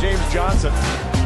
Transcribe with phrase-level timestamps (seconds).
[0.00, 1.19] James Johnson.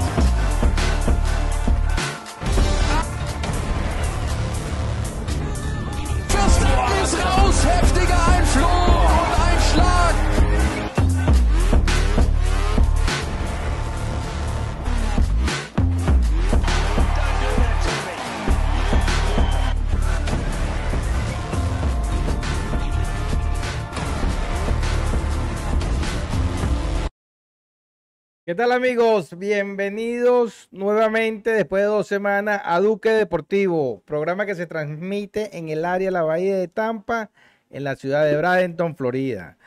[28.55, 29.37] ¿Qué tal amigos?
[29.37, 35.85] Bienvenidos nuevamente después de dos semanas a Duque Deportivo, programa que se transmite en el
[35.85, 37.33] área de la Bahía de Tampa,
[37.71, 39.59] en la ciudad de Bradenton, Florida.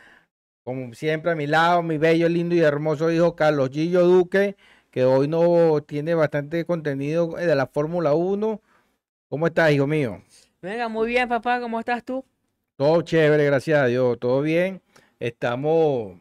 [0.63, 4.55] Como siempre a mi lado, mi bello, lindo y hermoso hijo Carlos Gillo Duque,
[4.89, 8.61] que hoy no tiene bastante contenido de la Fórmula 1.
[9.27, 10.21] ¿Cómo estás, hijo mío?
[10.61, 12.23] Venga, muy bien, papá, ¿cómo estás tú?
[12.77, 14.81] Todo chévere, gracias a Dios, todo bien.
[15.19, 16.13] Estamos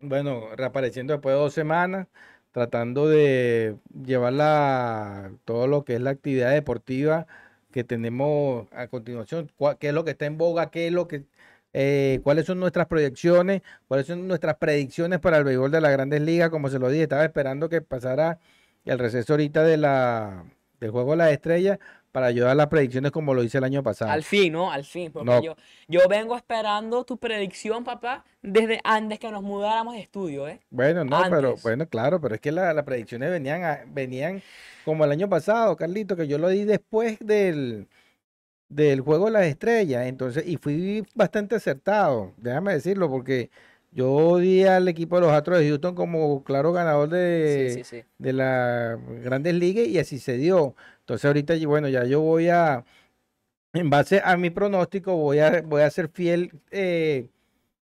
[0.00, 2.06] bueno, reapareciendo después de dos semanas,
[2.52, 7.26] tratando de llevar la, todo lo que es la actividad deportiva
[7.72, 11.24] que tenemos a continuación, qué es lo que está en boga, qué es lo que,
[11.72, 16.22] eh, cuáles son nuestras proyecciones, cuáles son nuestras predicciones para el béisbol de las grandes
[16.22, 18.38] ligas, como se lo dije, estaba esperando que pasara
[18.84, 20.44] el receso ahorita de la,
[20.80, 21.78] del juego de las estrellas
[22.18, 24.10] para ayudar a las predicciones como lo hice el año pasado.
[24.10, 24.72] Al fin, ¿no?
[24.72, 25.54] Al fin, porque yo,
[25.86, 30.58] yo vengo esperando tu predicción, papá, desde antes que nos mudáramos de estudio, ¿eh?
[30.68, 34.42] Bueno, no, pero bueno, claro, pero es que las predicciones venían, venían
[34.84, 37.86] como el año pasado, Carlito, que yo lo di después del,
[38.68, 43.48] del juego de las estrellas, entonces, y fui bastante acertado, déjame decirlo, porque
[43.92, 48.98] yo di al equipo de los Astros de Houston como claro ganador de, de las
[49.22, 50.74] grandes ligas y así se dio.
[51.08, 52.84] Entonces ahorita, bueno, ya yo voy a,
[53.72, 57.30] en base a mi pronóstico, voy a, voy a ser fiel, eh,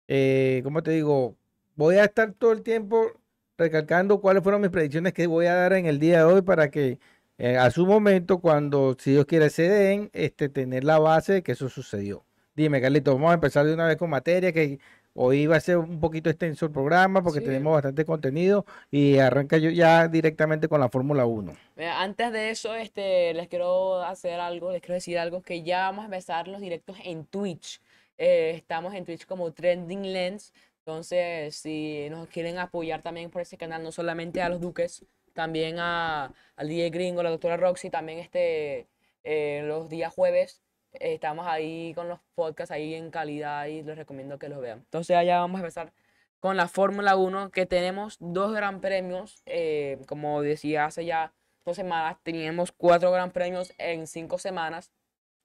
[0.09, 1.37] eh, ¿cómo te digo?
[1.77, 3.13] Voy a estar todo el tiempo
[3.57, 6.69] recalcando cuáles fueron mis predicciones que voy a dar en el día de hoy para
[6.69, 6.99] que
[7.37, 11.43] eh, a su momento, cuando si Dios quiere se den, este, tener la base de
[11.43, 12.25] que eso sucedió.
[12.55, 14.79] Dime, Carlito, vamos a empezar de una vez con materia que
[15.15, 19.57] Hoy va a ser un poquito extenso el programa porque tenemos bastante contenido y arranca
[19.59, 21.55] yo ya directamente con la Fórmula 1.
[21.97, 26.01] Antes de eso, este, les quiero hacer algo, les quiero decir algo, que ya vamos
[26.01, 27.79] a empezar los directos en Twitch.
[28.17, 30.51] Eh, estamos en Twitch como Trending Lens.
[30.79, 35.77] Entonces, si nos quieren apoyar también por ese canal, no solamente a los Duques, también
[35.77, 38.87] a, al DJ Gringo, la doctora Roxy, también este,
[39.23, 40.62] eh, los días jueves
[40.93, 44.79] estamos ahí con los podcasts ahí en calidad y les recomiendo que los vean.
[44.79, 45.93] Entonces allá vamos a empezar
[46.39, 49.41] con la Fórmula 1 que tenemos dos gran premios.
[49.45, 51.33] Eh, como decía hace ya
[51.65, 54.91] dos semanas, teníamos cuatro gran premios en cinco semanas.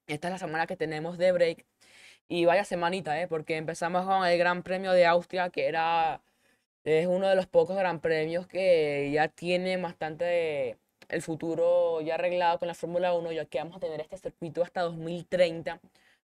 [0.06, 1.66] Esta es la semana que tenemos de break.
[2.28, 3.28] Y vaya semanita, ¿eh?
[3.28, 6.20] porque empezamos con el Gran Premio de Austria, que era
[6.88, 10.78] es uno de los pocos gran premios que ya tiene bastante
[11.08, 14.62] el futuro ya arreglado con la Fórmula 1, ya que vamos a tener este circuito
[14.62, 15.80] hasta 2030,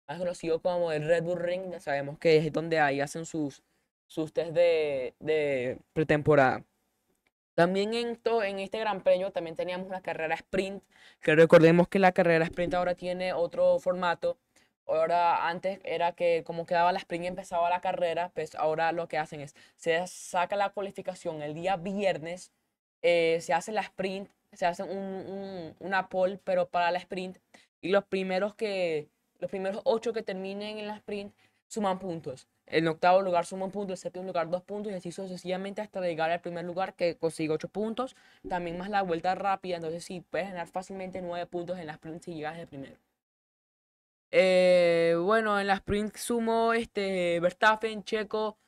[0.07, 3.63] más conocido como el Red Bull Ring, ya sabemos que es donde ahí hacen sus,
[4.07, 6.65] sus test de, de pretemporada.
[7.55, 10.83] También en, en este Gran Premio también teníamos una carrera sprint,
[11.21, 14.39] que recordemos que la carrera sprint ahora tiene otro formato.
[14.87, 19.09] Ahora antes era que como quedaba la sprint y empezaba la carrera, pues ahora lo
[19.09, 22.53] que hacen es, se saca la cualificación el día viernes,
[23.03, 27.39] eh, se hace la sprint se hace un, una pole, pero para la sprint.
[27.81, 29.09] Y los primeros que,
[29.39, 31.35] los primeros ocho que terminen en la sprint
[31.69, 32.49] suman puntos.
[32.67, 36.01] El octavo lugar suma un punto, el séptimo lugar dos puntos y así sucesivamente hasta
[36.01, 38.17] llegar al primer lugar que consigue ocho puntos.
[38.49, 42.23] También más la vuelta rápida, entonces sí, puedes ganar fácilmente nueve puntos en la sprint
[42.23, 42.97] si llegas de primero.
[44.31, 48.59] Eh, bueno, en la sprint sumo este, Verstappen, Checo,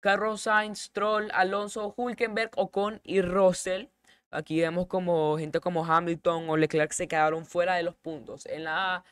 [0.00, 3.86] Carlos Sainz, Stroll, Alonso, Hulkenberg, Ocon y Russell.
[4.32, 8.64] Aquí vemos como gente como Hamilton o Leclerc se quedaron fuera de los puntos en
[8.64, 9.04] la,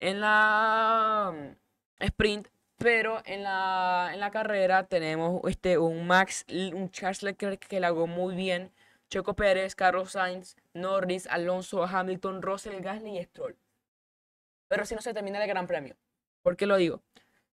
[0.00, 6.90] en la mm, sprint, pero en la, en la carrera tenemos este, un Max, un
[6.90, 8.72] Charles Leclerc que la hago muy bien,
[9.10, 13.56] Checo Pérez, Carlos Sainz, Norris, Alonso, Hamilton, Russell, Gasly y Stroll.
[14.68, 15.96] Pero si no se termina el Gran Premio.
[16.42, 17.02] ¿Por qué lo digo?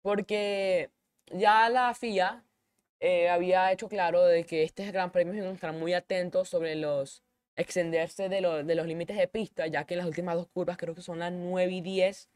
[0.03, 0.91] Porque
[1.31, 2.45] ya la FIA
[3.03, 6.77] eh, había hecho claro de que este Gran Premio iban a estar muy atentos sobre
[6.77, 7.25] los
[7.57, 10.95] extenderse de, de, los límites de pista, ya que en las últimas dos curvas, creo
[10.95, 12.31] que son las 9 y 10,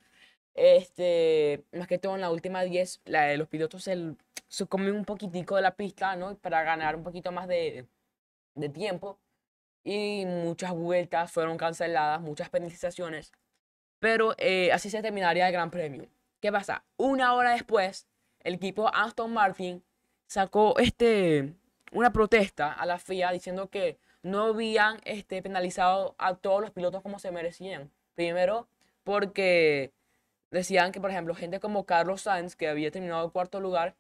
[0.55, 4.17] este, más que todo en la última 10, la, los pilotos se,
[4.49, 6.37] se comen un poquitico de la pista, ¿no?
[6.37, 7.87] Para ganar un poquito más de,
[8.55, 9.21] de tiempo.
[9.85, 13.33] Y muchas vueltas fueron canceladas, muchas penalizaciones.
[14.01, 16.09] Pero eh, así se terminaría el Gran Premio.
[16.41, 16.85] ¿Qué pasa?
[16.97, 18.09] Una hora después,
[18.41, 19.85] el equipo Aston Martin
[20.27, 21.55] sacó este,
[21.93, 27.03] una protesta a la FIA diciendo que no habían este, penalizado a todos los pilotos
[27.03, 27.91] como se merecían.
[28.15, 28.69] Primero,
[29.05, 29.93] porque
[30.51, 33.95] decían que, por ejemplo, gente como Carlos Sainz, que había terminado en cuarto lugar,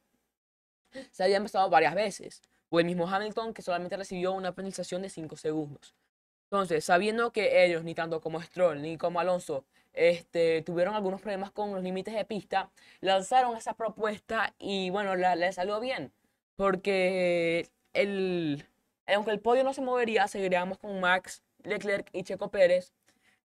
[1.10, 2.42] se había empezado varias veces.
[2.70, 5.94] O el mismo Hamilton, que solamente recibió una penalización de 5 segundos.
[6.44, 11.50] Entonces, sabiendo que ellos, ni tanto como Stroll ni como Alonso, este, tuvieron algunos problemas
[11.50, 16.12] con los límites de pista, lanzaron esa propuesta y bueno, le salió bien,
[16.56, 18.66] porque el,
[19.06, 22.92] Aunque el podio no se movería, seguiríamos con Max, Leclerc y Checo Pérez.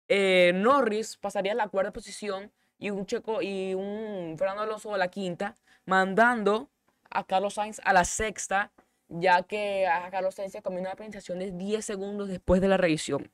[0.08, 4.98] Eh, Norris pasaría a la cuarta posición y un Checo y un Fernando Alonso a
[4.98, 6.70] la quinta, mandando
[7.10, 8.72] a Carlos Sainz a la sexta,
[9.08, 12.78] ya que a Carlos Sainz se comió una penalización de 10 segundos después de la
[12.78, 13.32] revisión.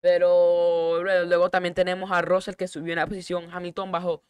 [0.00, 4.22] Pero luego también tenemos a Russell que subió una posición, Hamilton bajó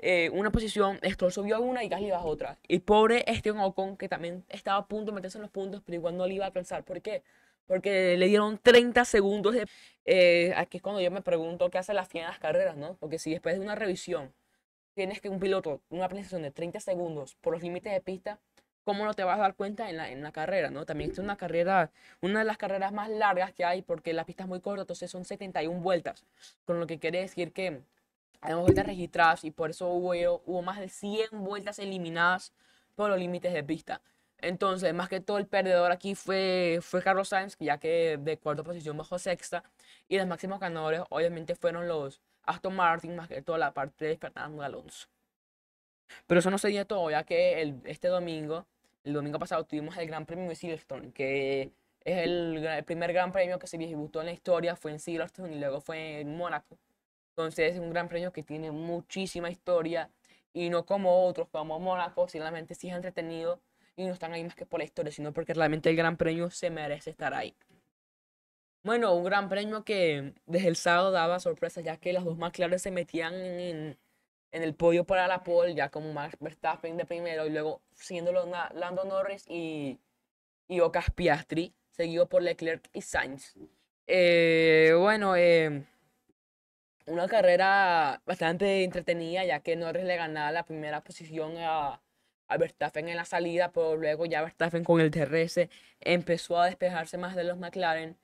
[0.00, 2.58] eh, una posición, Stroll subió una y Gasly bajó otra.
[2.68, 5.96] Y pobre Esteban Ocon, que también estaba a punto de meterse en los puntos, pero
[5.96, 6.84] igual no le iba a alcanzar.
[6.84, 7.22] ¿Por qué?
[7.66, 9.54] Porque le dieron 30 segundos.
[9.54, 9.66] De,
[10.04, 12.96] eh, aquí es cuando yo me pregunto qué hace la FIA en las carreras, ¿no?
[13.00, 14.32] Porque si después de una revisión
[14.94, 18.38] tienes que un piloto, una penalización de 30 segundos por los límites de pista,
[18.84, 20.86] ¿cómo no te vas a dar cuenta en la, en la carrera, ¿no?
[20.86, 21.90] También es una carrera,
[22.20, 25.10] una de las carreras más largas que hay porque la pista es muy corta, entonces
[25.10, 26.24] son 71 vueltas,
[26.64, 27.82] con lo que quiere decir que
[28.40, 30.12] hay vueltas registradas y por eso hubo,
[30.46, 32.52] hubo más de 100 vueltas eliminadas
[32.94, 34.00] por los límites de pista.
[34.40, 38.62] Entonces, más que todo el perdedor aquí fue, fue Carlos Sainz, ya que de cuarta
[38.62, 39.64] posición bajó sexta.
[40.08, 44.16] Y los máximos ganadores obviamente fueron los Aston Martin, más que toda la parte de
[44.16, 45.08] Fernando Alonso.
[46.26, 48.66] Pero eso no sería todo, ya que el, este domingo,
[49.04, 51.72] el domingo pasado, tuvimos el Gran Premio de Silverstone, que
[52.04, 55.54] es el, el primer Gran Premio que se disputó en la historia, fue en Silverstone
[55.54, 56.78] y luego fue en Mónaco.
[57.38, 60.10] Entonces es un gran premio que tiene muchísima historia
[60.52, 63.60] y no como otros, como Mónaco, simplemente sí es entretenido
[63.94, 66.50] y no están ahí más que por la historia, sino porque realmente el gran premio
[66.50, 67.54] se merece estar ahí.
[68.82, 72.80] Bueno, un gran premio que desde el sábado daba sorpresa, ya que las dos McLaren
[72.80, 73.96] se metían en,
[74.50, 78.50] en el podio para la pole, ya como Max Verstappen de primero y luego siguiéndolo
[78.74, 80.00] Lando Norris y,
[80.66, 83.54] y Ocas Piastri, seguido por Leclerc y Sainz.
[84.08, 85.84] Eh, bueno, eh,
[87.08, 92.00] una carrera bastante entretenida, ya que Norris le ganaba la primera posición a,
[92.48, 95.68] a Verstappen en la salida, pero luego ya Verstappen con el DRS
[96.00, 98.16] empezó a despejarse más de los McLaren.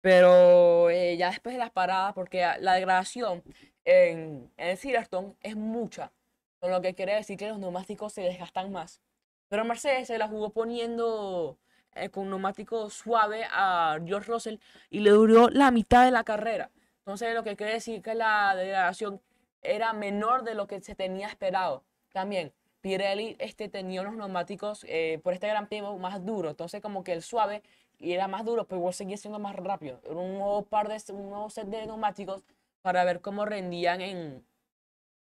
[0.00, 3.42] Pero eh, ya después de las paradas, porque la degradación
[3.84, 6.12] en, en Silverstone es mucha,
[6.60, 9.00] con lo que quiere decir que los neumáticos se desgastan más.
[9.48, 11.58] Pero Mercedes se la jugó poniendo
[11.94, 14.56] eh, con neumático suave a George Russell
[14.90, 16.70] y le duró la mitad de la carrera.
[17.10, 19.20] Entonces, lo que quiere decir que la degradación
[19.62, 21.82] era menor de lo que se tenía esperado.
[22.12, 22.52] También,
[22.82, 26.52] Pirelli este, tenía unos neumáticos eh, por este gran premio más duros.
[26.52, 27.64] Entonces, como que el suave
[27.98, 30.00] era más duro, pero igual seguía siendo más rápido.
[30.04, 32.44] Era un nuevo, par de, un nuevo set de neumáticos
[32.80, 34.44] para ver cómo rendían en.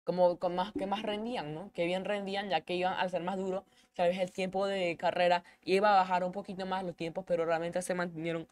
[0.03, 1.71] Como, con más, que más rendían, ¿no?
[1.73, 3.63] Que bien rendían, ya que iban al ser más duros,
[3.95, 7.45] tal vez el tiempo de carrera iba a bajar un poquito más los tiempos, pero
[7.45, 8.47] realmente se mantuvieron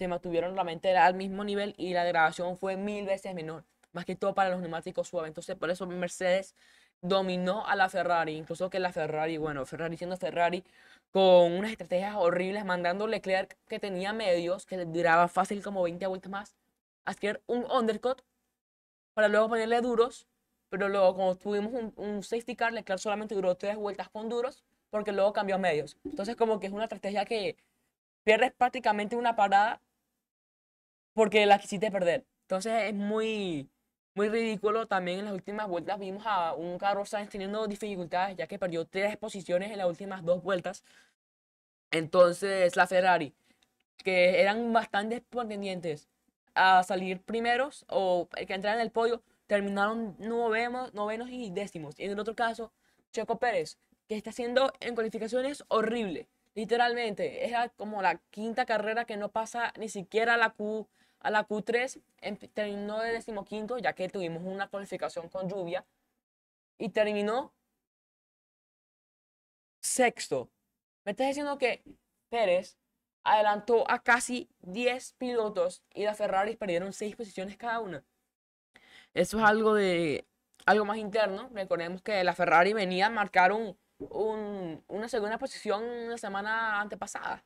[0.00, 4.16] se mantuvieron realmente al mismo nivel y la degradación fue mil veces menor, más que
[4.16, 5.28] todo para los neumáticos suaves.
[5.28, 6.54] Entonces, por eso Mercedes
[7.02, 10.64] dominó a la Ferrari, incluso que la Ferrari, bueno, Ferrari siendo Ferrari,
[11.12, 16.06] con unas estrategias horribles, mandando Leclerc que tenía medios, que le duraba fácil como 20
[16.06, 16.56] vueltas más,
[17.04, 18.22] a hacer un undercut
[19.12, 20.26] para luego ponerle duros,
[20.70, 24.64] pero luego como tuvimos un, un safety car, Leclerc solamente duró tres vueltas con duros,
[24.88, 25.98] porque luego cambió medios.
[26.04, 27.56] Entonces como que es una estrategia que
[28.24, 29.82] pierdes prácticamente una parada
[31.14, 32.26] porque la quisiste perder.
[32.42, 33.68] Entonces es muy,
[34.14, 34.86] muy ridículo.
[34.86, 38.86] También en las últimas vueltas vimos a un Carlos Sainz teniendo dificultades, ya que perdió
[38.86, 40.84] tres posiciones en las últimas dos vueltas.
[41.90, 43.34] Entonces la Ferrari,
[44.04, 46.08] que eran bastante pretendientes
[46.54, 51.98] a salir primeros o que entrar en el podio, terminaron novenos, novenos y décimos.
[51.98, 52.72] Y en el otro caso,
[53.12, 56.28] Checo Pérez, que está haciendo en cualificaciones horrible.
[56.54, 60.88] Literalmente, es como la quinta carrera que no pasa ni siquiera la Q,
[61.20, 62.00] a la Q3
[62.54, 65.84] terminó de decimoquinto, ya que tuvimos una cualificación con lluvia,
[66.78, 67.52] y terminó
[69.80, 70.50] sexto.
[71.04, 71.82] Me estás diciendo que
[72.28, 72.76] Pérez
[73.22, 78.02] adelantó a casi 10 pilotos y las Ferrari perdieron 6 posiciones cada una.
[79.12, 80.26] Eso es algo de
[80.66, 81.50] algo más interno.
[81.52, 83.76] Recordemos que la Ferrari venía a marcar un,
[84.88, 87.44] una segunda posición la semana antepasada.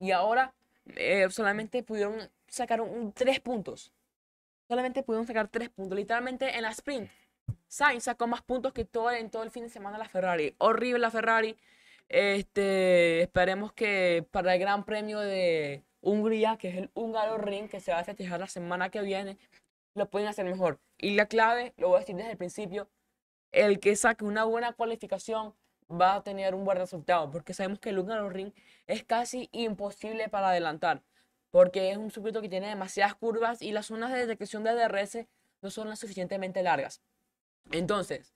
[0.00, 0.54] Y ahora
[0.94, 3.92] eh, solamente pudieron sacar un, tres puntos.
[4.68, 5.96] Solamente pudieron sacar tres puntos.
[5.96, 7.10] Literalmente en la sprint.
[7.68, 10.54] Sainz sacó más puntos que todo en todo el fin de semana la Ferrari.
[10.58, 11.56] Horrible la Ferrari.
[12.08, 17.80] Este, esperemos que para el Gran Premio de Hungría, que es el Húngaro Ring, que
[17.80, 19.38] se va a festejar la semana que viene,
[19.94, 20.78] lo pueden hacer mejor.
[20.98, 22.88] Y la clave, lo voy a decir desde el principio,
[23.52, 25.54] el que saque una buena cualificación
[25.90, 28.52] va a tener un buen resultado, porque sabemos que el Húngaro Ring
[28.86, 31.02] es casi imposible para adelantar
[31.56, 35.26] porque es un circuito que tiene demasiadas curvas y las zonas de detección de DRS
[35.62, 37.00] no son las suficientemente largas.
[37.70, 38.34] Entonces,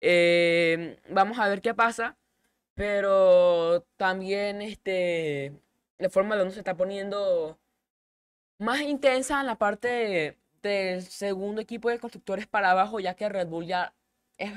[0.00, 2.16] eh, vamos a ver qué pasa,
[2.74, 5.52] pero también este,
[5.98, 7.58] la Fórmula 1 se está poniendo
[8.58, 13.48] más intensa en la parte del segundo equipo de constructores para abajo, ya que Red
[13.48, 13.94] Bull ya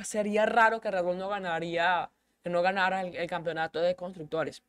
[0.04, 2.12] sería raro que Red Bull no ganaría,
[2.44, 4.62] que no ganara el, campeonato de constructores.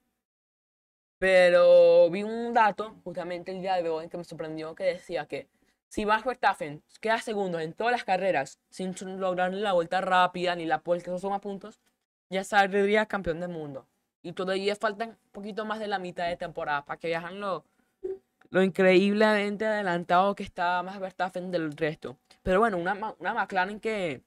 [1.19, 5.49] Pero vi un dato justamente el día de hoy que me sorprendió que decía que
[5.89, 10.55] si Max Verstappen queda segundo en todas las carreras sin lograr ni la vuelta rápida
[10.55, 11.81] ni la pole que suma puntos,
[12.31, 13.87] ya saldría campeón del mundo.
[14.23, 17.65] Y todavía faltan un poquito más de la mitad de temporada para que viajan lo,
[18.51, 22.17] lo increíblemente adelantado que está Max Verstappen del resto.
[22.43, 24.23] Pero bueno, una, una McLaren que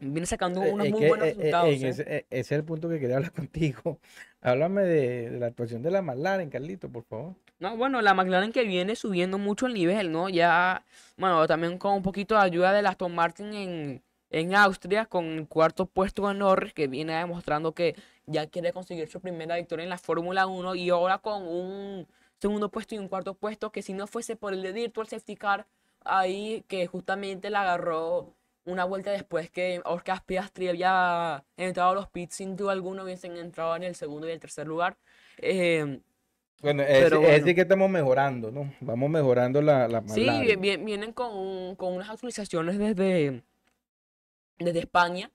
[0.00, 1.68] viene sacando Eh, unos muy que buenos eh, eh, resultados.
[1.82, 1.88] ¿eh?
[1.88, 3.98] ese, ese es el punto que quería hablar contigo.
[4.40, 7.34] Háblame de, de la actuación de la McLaren, Carlito, por favor.
[7.60, 10.28] No, bueno, la McLaren que viene subiendo mucho el nivel, ¿no?
[10.28, 10.84] Ya,
[11.16, 15.48] bueno, también con un poquito de ayuda de Aston Martin en, en Austria, con el
[15.48, 17.94] cuarto puesto en Norris, que viene demostrando que
[18.26, 22.06] ya quiere conseguir su primera victoria en la Fórmula 1, y ahora con un
[22.38, 25.36] segundo puesto y un cuarto puesto, que si no fuese por el de Virtual Safety
[25.36, 25.66] Car,
[26.04, 32.08] ahí que justamente la agarró una vuelta después que Oscar Piastri había entrado a los
[32.08, 34.96] pits sin duda alguna, hubiesen entrado en el segundo y el tercer lugar.
[35.38, 36.00] Eh,
[36.62, 37.38] Bueno, es, Pero es bueno.
[37.38, 38.72] decir que estamos mejorando, ¿no?
[38.80, 43.42] Vamos mejorando la, la Sí, vi- vienen con, con unas actualizaciones desde,
[44.58, 45.30] desde España,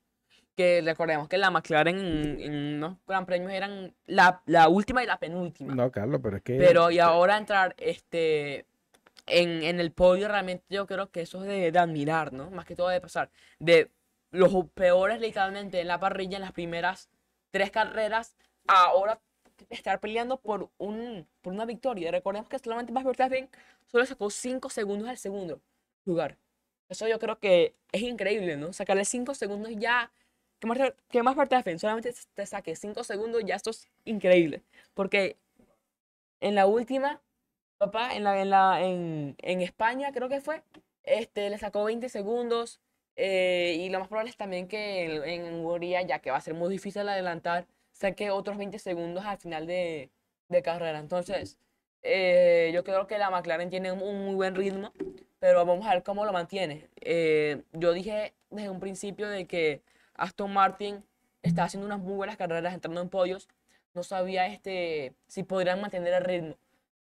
[0.55, 5.07] que recordemos que la McLaren en, en unos gran premios eran la, la última y
[5.07, 5.75] la penúltima.
[5.75, 8.65] No, Carlos, pero es que Pero y ahora entrar este,
[9.29, 12.49] en, en el podio, realmente yo creo que eso es de, de admirar, ¿no?
[12.51, 13.91] Más que todo de pasar de
[14.31, 17.09] los peores literalmente en la parrilla en las primeras
[17.51, 18.35] tres carreras,
[18.67, 19.19] ahora
[19.69, 22.11] estar peleando por, un, por una victoria.
[22.11, 23.49] Recordemos que solamente Max Verstappen
[23.87, 25.61] solo sacó 5 segundos al segundo
[26.05, 26.37] lugar.
[26.87, 28.73] Eso yo creo que es increíble, ¿no?
[28.73, 30.11] Sacarle 5 segundos ya,
[30.59, 30.77] que más,
[31.09, 34.63] que más Verstappen solamente te saque 5 segundos, ya esto es increíble.
[34.93, 35.37] Porque
[36.39, 37.21] en la última,
[37.79, 40.63] papá, en, la, en, la, en, en España creo que fue,
[41.03, 42.81] este, le sacó 20 segundos.
[43.17, 46.53] eh, y lo más probable es también que en, Hungría, ya que va a ser
[46.55, 50.09] muy difícil adelantar, saque otros 20 segundos al final de,
[50.49, 50.99] de carrera.
[50.99, 51.57] Entonces,
[52.03, 54.93] eh, yo creo que la McLaren tiene un muy buen ritmo,
[55.39, 56.89] pero vamos a ver cómo lo mantiene.
[57.01, 59.81] Eh, yo dije desde un principio de que
[60.15, 61.03] Aston Martin
[61.43, 63.49] está haciendo unas muy buenas carreras, entrando en podios.
[63.93, 66.57] No sabía este, si podrían mantener el ritmo.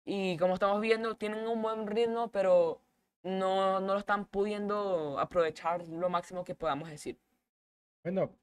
[0.04, 2.80] Y como estamos viendo, tienen un buen ritmo, pero
[3.22, 7.18] no, no lo están pudiendo aprovechar lo máximo que podamos decir.
[8.02, 8.34] Bueno,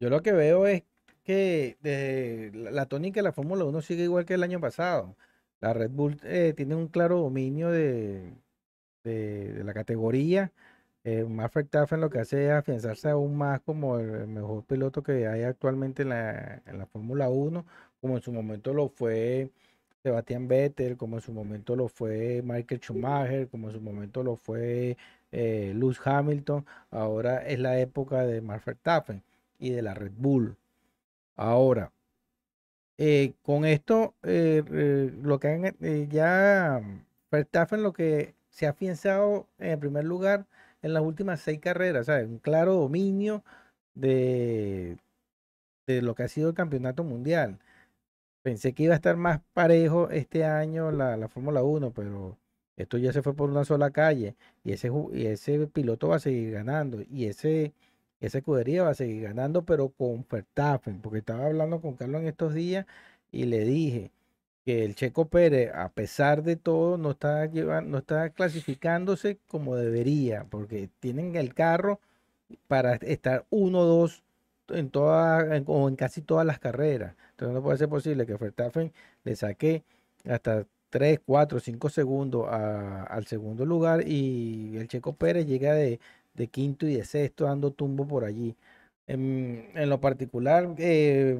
[0.00, 0.82] yo lo que veo es
[1.24, 5.16] que desde la, tónica de la Fórmula 1 sigue igual que el año pasado.
[5.60, 8.34] La Red Bull eh, tiene un claro dominio de,
[9.04, 10.52] de- de la categoría.
[11.04, 15.26] Eh, Max Verstappen lo que hace es afianzarse aún más como el mejor piloto que
[15.28, 17.66] hay actualmente en la, en la Fórmula 1,
[18.00, 19.52] como en su momento lo fue
[20.06, 24.36] Sebastián Vettel, como en su momento lo fue Michael Schumacher, como en su momento lo
[24.36, 24.96] fue
[25.32, 26.64] eh, Lewis Hamilton.
[26.90, 29.22] Ahora es la época de Max Verstappen
[29.58, 30.56] y de la Red Bull.
[31.36, 31.92] Ahora,
[32.98, 36.80] eh, con esto, eh, eh, lo que han, ya
[37.30, 40.46] Verstappen lo que se ha afianzado en primer lugar
[40.82, 42.26] en las últimas seis carreras, ¿sabes?
[42.28, 43.44] Un claro dominio
[43.94, 44.98] de,
[45.86, 47.58] de lo que ha sido el campeonato mundial.
[48.46, 52.38] Pensé que iba a estar más parejo este año la, la Fórmula 1, pero
[52.76, 56.20] esto ya se fue por una sola calle y ese, y ese piloto va a
[56.20, 57.72] seguir ganando y ese,
[58.20, 62.28] esa escudería va a seguir ganando, pero con Verstappen, porque estaba hablando con Carlos en
[62.28, 62.86] estos días
[63.32, 64.12] y le dije
[64.64, 69.74] que el Checo Pérez, a pesar de todo, no está llevando, no está clasificándose como
[69.74, 71.98] debería, porque tienen el carro
[72.68, 74.22] para estar 1-2
[74.68, 77.14] en todas en- o en casi todas las carreras.
[77.32, 78.92] Entonces no puede ser posible que Verstappen
[79.24, 79.84] le saque
[80.28, 86.00] hasta 3, 4, 5 segundos al segundo lugar y el Checo Pérez llega de,
[86.50, 88.56] quinto y de sexto dando tumbo por allí.
[89.06, 91.38] En, lo particular, eh,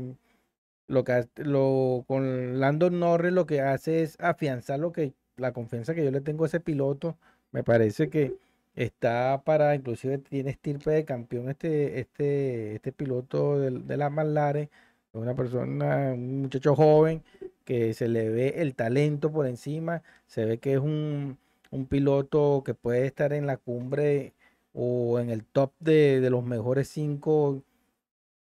[0.88, 5.94] lo que lo, con Lando Norris lo que hace es afianzar lo que la confianza
[5.94, 7.16] que yo le tengo a ese piloto.
[7.52, 8.34] Me parece que
[8.76, 14.64] está para, inclusive tiene estirpe de campeón este, este, este piloto del- de, la McLaren,
[15.12, 17.22] es una persona, un muchacho joven
[17.64, 21.38] que se le ve el talento por encima, se ve que es un,
[21.70, 24.34] un piloto que puede estar en la cumbre
[24.74, 27.62] o en el top de, de los mejores cinco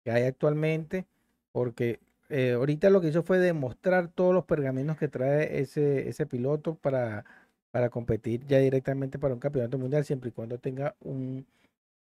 [0.04, 1.06] que hay actualmente,
[1.52, 6.26] porque eh, ahorita lo que hizo fue demostrar todos los pergaminos que trae ese, ese
[6.26, 7.26] piloto para,
[7.72, 11.46] para competir ya directamente para un campeonato mundial, siempre y cuando tenga un,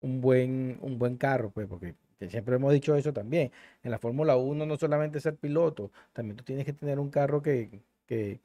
[0.02, 3.50] un buen, un buen carro, pues, porque que siempre hemos dicho eso también.
[3.82, 7.42] En la Fórmula 1 no solamente ser piloto, también tú tienes que tener un carro
[7.42, 8.40] que, que,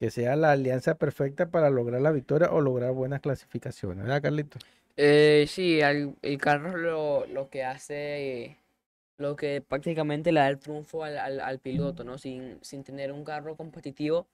[0.00, 4.58] que sea la alianza perfecta para lograr la victoria o lograr buenas clasificaciones, ¿verdad, Carlito?
[4.96, 8.56] Eh, sí, al- el carro lo, lo que hace,
[9.18, 12.18] lo que prácticamente le da el triunfo al, al- al piloto, ¿no?
[12.18, 14.26] Sin, sin tener un carro competitivo,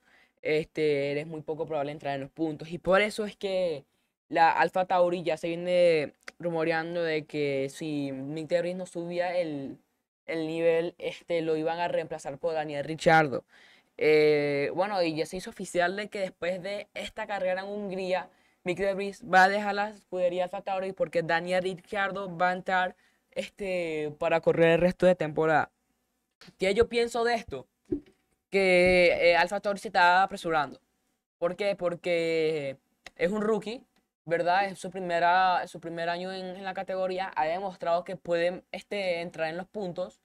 [0.42, 2.70] este, eres muy poco probable entrar en los puntos.
[2.70, 3.84] Y por eso es que
[4.28, 9.78] la Alfa Tauri ya se viene rumoreando de que si Nick Debris no subía el,
[10.26, 13.44] el nivel, este, lo iban a reemplazar por Daniel Ricciardo.
[13.98, 18.30] Eh, bueno, y ya se hizo oficial de que después de esta carrera en Hungría,
[18.64, 22.96] Mick Debris va a dejar la escudería Alfa Tauri porque Daniel Ricciardo va a entrar
[23.32, 25.70] este, para correr el resto de temporada.
[26.58, 27.66] ¿Qué yo pienso de esto?
[28.52, 30.80] Que eh, Alfa Tauri se está apresurando.
[31.38, 31.76] ¿Por qué?
[31.76, 32.78] Porque
[33.16, 33.84] es un rookie,
[34.26, 34.66] ¿verdad?
[34.66, 37.32] Es su, primera, su primer año en, en la categoría.
[37.36, 40.20] Ha demostrado que puede este, entrar en los puntos.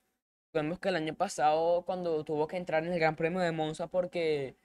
[0.54, 3.88] Vemos que el año pasado, cuando tuvo que entrar en el Gran Premio de Monza,
[3.88, 4.58] porque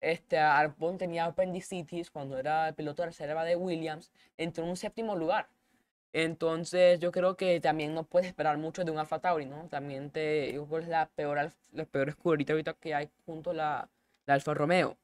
[0.00, 4.76] este, Albon tenía apendicitis cuando era el piloto de reserva de Williams, entró en un
[4.76, 5.48] séptimo lugar.
[6.12, 9.68] Entonces, yo creo que también no puedes esperar mucho de un Alfa Tauri, ¿no?
[9.68, 13.88] También te, que es la peor, la peor escudería ahorita que hay junto a la,
[14.26, 14.96] la Alfa Romeo.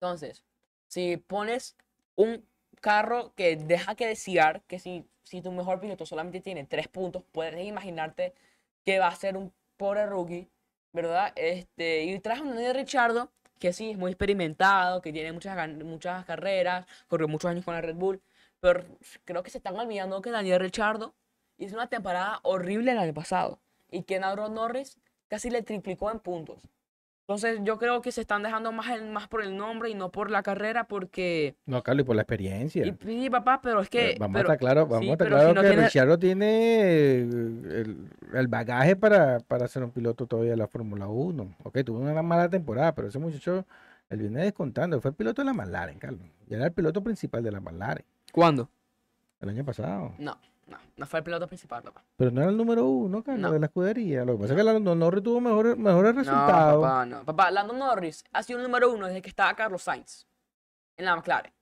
[0.00, 0.42] Entonces,
[0.88, 1.76] si pones
[2.16, 2.44] un
[2.80, 7.22] carro que deja que desear, que si, si tu mejor piloto solamente tiene tres puntos,
[7.32, 8.34] puedes imaginarte
[8.84, 10.48] que va a ser un pobre rookie,
[10.92, 11.32] ¿verdad?
[11.36, 15.68] Este, y traes a un Daniel Richardo, que sí, es muy experimentado, que tiene muchas,
[15.84, 18.20] muchas carreras, corrió muchos años con la Red Bull,
[18.64, 18.82] pero
[19.24, 21.14] creo que se están olvidando que Daniel Richardo
[21.58, 24.98] hizo una temporada horrible el año pasado y que Aaron Norris
[25.28, 26.66] casi le triplicó en puntos.
[27.26, 30.10] Entonces yo creo que se están dejando más, el- más por el nombre y no
[30.10, 31.56] por la carrera porque...
[31.66, 32.86] No, Carlos, y por la experiencia.
[32.86, 34.16] Y, sí, papá, pero es que...
[34.18, 35.82] vamos pero- a estar claro, vamos sí, a estar pero claro si no que tiene-
[35.82, 41.06] Ricciardo tiene eh, el, el bagaje para, para ser un piloto todavía de la Fórmula
[41.06, 41.54] 1.
[41.64, 43.66] Ok, tuvo una mala temporada, pero ese muchacho,
[44.08, 45.00] él viene descontando.
[45.02, 46.26] Fue el piloto de la McLaren, Carlos.
[46.48, 48.68] Y era el piloto principal de la McLaren ¿Cuándo?
[49.40, 50.14] el año pasado.
[50.18, 50.36] No,
[50.68, 52.02] no, no fue el piloto principal, papá.
[52.16, 53.52] Pero no era el número uno, Carlos, No.
[53.52, 54.24] de la escudería.
[54.24, 56.82] Lo que pasa es que Lando Norris tuvo mejores, mejores No, resultados.
[56.82, 57.24] papá, no.
[57.24, 60.26] Papá, Lando Norris ha sido el número uno desde que estaba Carlos Sainz
[60.96, 61.52] en la McLaren.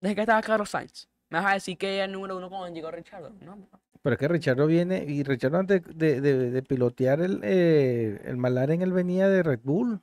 [0.00, 1.08] Desde que estaba Carlos Sainz.
[1.30, 3.30] ¿Me vas a decir que era el número uno cuando llegó Richardo?
[3.40, 3.78] No, papá.
[4.02, 8.36] Pero es que Richardo viene, y Richardo antes de, de- de pilotear el, eh, el
[8.36, 10.00] McLaren, él venía de Red Bull.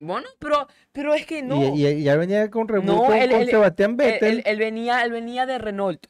[0.00, 1.56] Bueno, pero, pero es que no.
[1.74, 4.38] Y, y- y ya venía con Red Bull No, con, él- con él- Sebastián Vettel.
[4.38, 6.06] él- él venía, él venía de Renault.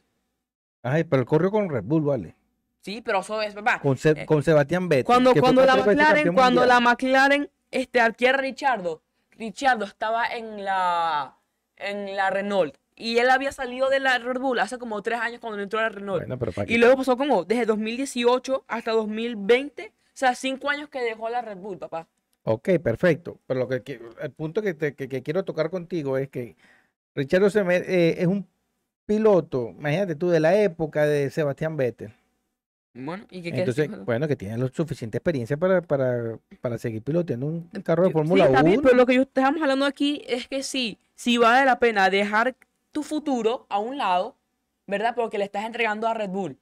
[0.83, 2.35] Ay, pero él corrió con Red Bull, vale.
[2.81, 3.79] Sí, pero eso es, papá.
[3.79, 5.05] Con, Se- Eh, con Sebastián Vettel.
[5.05, 6.67] Cuando, cuando la McLaren, cuando mundial.
[6.67, 11.37] la McLaren este, adquiere a Richardo, Richardo estaba en la,
[11.77, 12.75] en la Renault.
[12.95, 15.83] Y él había salido de la Red Bull hace como tres años cuando entró a
[15.83, 16.25] la Renault.
[16.27, 19.87] Bueno, Y luego pasó como desde 2018 hasta 2020.
[19.87, 22.07] O sea, cinco años que dejó la Red Bull, papá.
[22.47, 23.39] Ok, perfecto.
[23.47, 26.55] Pero lo que, el punto que, te- que- que quiero tocar contigo es que
[27.15, 28.47] Richardo se me- eh, es un
[29.05, 32.13] piloto, imagínate tú, de la época de Sebastián Vettel.
[32.93, 37.47] Bueno, ¿y qué Entonces, bueno, que tiene la suficiente experiencia para, para, para seguir piloteando
[37.47, 38.83] un carro de Sí, Fórmula está bien, 1.
[38.83, 42.55] pero lo que yo estamos hablando aquí es que sí, sí vale la pena dejar
[42.91, 44.35] tu futuro a un lado,
[44.87, 45.13] ¿verdad?
[45.15, 46.57] Porque le estás entregando a Red Bull.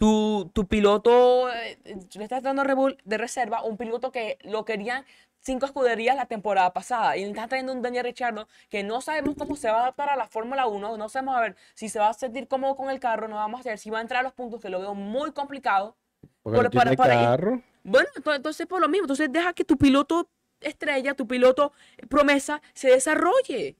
[0.00, 2.64] Tu, tu piloto, eh, eh, le estás dando
[3.04, 5.04] de reserva, un piloto que lo querían
[5.40, 7.18] cinco escuderías la temporada pasada.
[7.18, 10.08] Y le estás trayendo un Daniel Ricciardo que no sabemos cómo se va a adaptar
[10.08, 12.88] a la Fórmula 1, no sabemos a ver si se va a sentir cómodo con
[12.88, 14.80] el carro, no vamos a ver si va a entrar a los puntos, que lo
[14.80, 15.98] veo muy complicado.
[16.42, 17.62] Porque no por- para- tiene para- carro.
[17.84, 21.72] Bueno, ento- entonces por lo mismo, entonces deja que tu piloto estrella, tu piloto
[22.08, 23.76] promesa se desarrolle.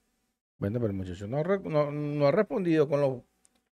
[0.58, 3.22] Bueno, pero el muchacho no, no, no ha respondido con los,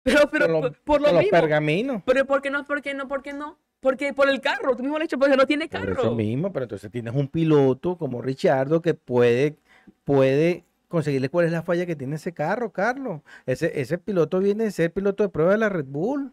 [0.05, 1.31] Pero, pero por, por lo los mismo.
[1.31, 2.03] pergaminos.
[2.05, 2.65] Pero ¿por qué no?
[2.65, 3.09] ¿Por qué no?
[3.09, 3.59] ¿Por qué no?
[3.81, 5.93] Porque por el carro, tú mismo lo has dicho, porque no tiene Por carro.
[5.93, 9.57] eso mismo, pero entonces tienes un piloto como Richardo que puede,
[10.05, 13.21] puede conseguirle cuál es la falla que tiene ese carro, Carlos.
[13.47, 16.33] Ese, ese piloto viene de ser piloto de prueba de la Red Bull.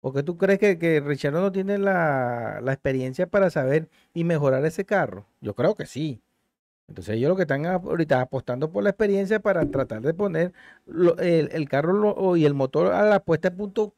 [0.00, 4.24] ¿O qué tú crees que, que Richardo no tiene la, la experiencia para saber y
[4.24, 5.26] mejorar ese carro?
[5.40, 6.20] Yo creo que sí.
[6.88, 10.52] Entonces ellos lo que están ahorita apostando por la experiencia para tratar de poner
[10.86, 13.94] lo- el, el carro lo- y el motor a la puesta a punto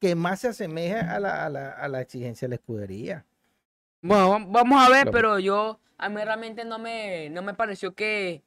[0.00, 3.24] que más se asemeja a la, a la, a la exigencia de la escudería.
[4.02, 7.54] Bueno, vam- vamos a ver, Lo- pero yo, a mí realmente no me, no me
[7.54, 8.42] pareció que,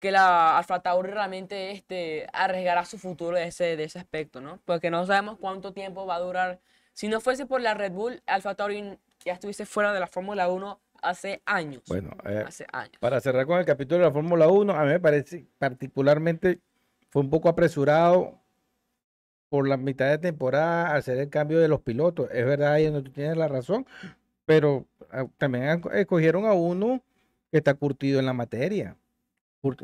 [0.00, 4.60] que la Alfa Tauri realmente este, arriesgará su futuro de ese, de ese aspecto, ¿no?
[4.64, 6.60] Porque no sabemos cuánto tiempo va a durar.
[6.94, 10.48] Si no fuese por la Red Bull, Alfa Tauri ya estuviese fuera de la Fórmula
[10.48, 11.82] 1 hace años.
[11.88, 12.96] Bueno, eh, hace años.
[13.00, 16.60] Para cerrar con el capítulo de la Fórmula 1, a mí me parece particularmente
[17.10, 18.40] fue un poco apresurado
[19.48, 22.28] por la mitad de temporada hacer el cambio de los pilotos.
[22.32, 23.86] Es verdad, ahí tú tienes la razón,
[24.46, 27.02] pero ah, también escogieron a uno
[27.50, 28.96] que está curtido en la materia.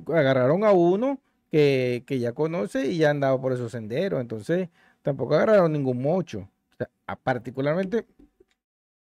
[0.08, 4.20] Agarraron a uno que, que ya conoce y ya ha andado por esos senderos.
[4.20, 4.68] Entonces,
[5.02, 6.40] tampoco agarraron ningún mocho.
[6.72, 8.06] O sea, a- particularmente,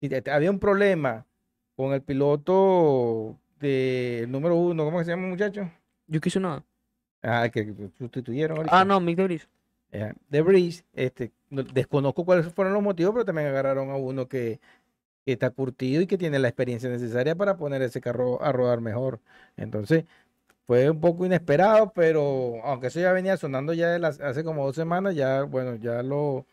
[0.01, 1.27] si te- te- había un problema
[1.81, 5.71] con el piloto del número uno, ¿cómo que se llama, muchacho?
[6.07, 6.63] Yo quiso nada.
[7.23, 8.85] Ah, que sustituyeron Ah, ahorita.
[8.85, 9.49] no, Mick de Vries.
[9.91, 14.29] Ya, De Breeze, este, no- desconozco cuáles fueron los motivos, pero también agarraron a uno
[14.29, 14.61] que,
[15.25, 18.81] que está curtido y que tiene la experiencia necesaria para poner ese carro a rodar
[18.83, 19.19] mejor.
[19.57, 20.05] Entonces,
[20.67, 24.67] fue un poco inesperado, pero aunque eso ya venía sonando ya de las- hace como
[24.67, 26.47] dos semanas, ya, bueno, ya lo,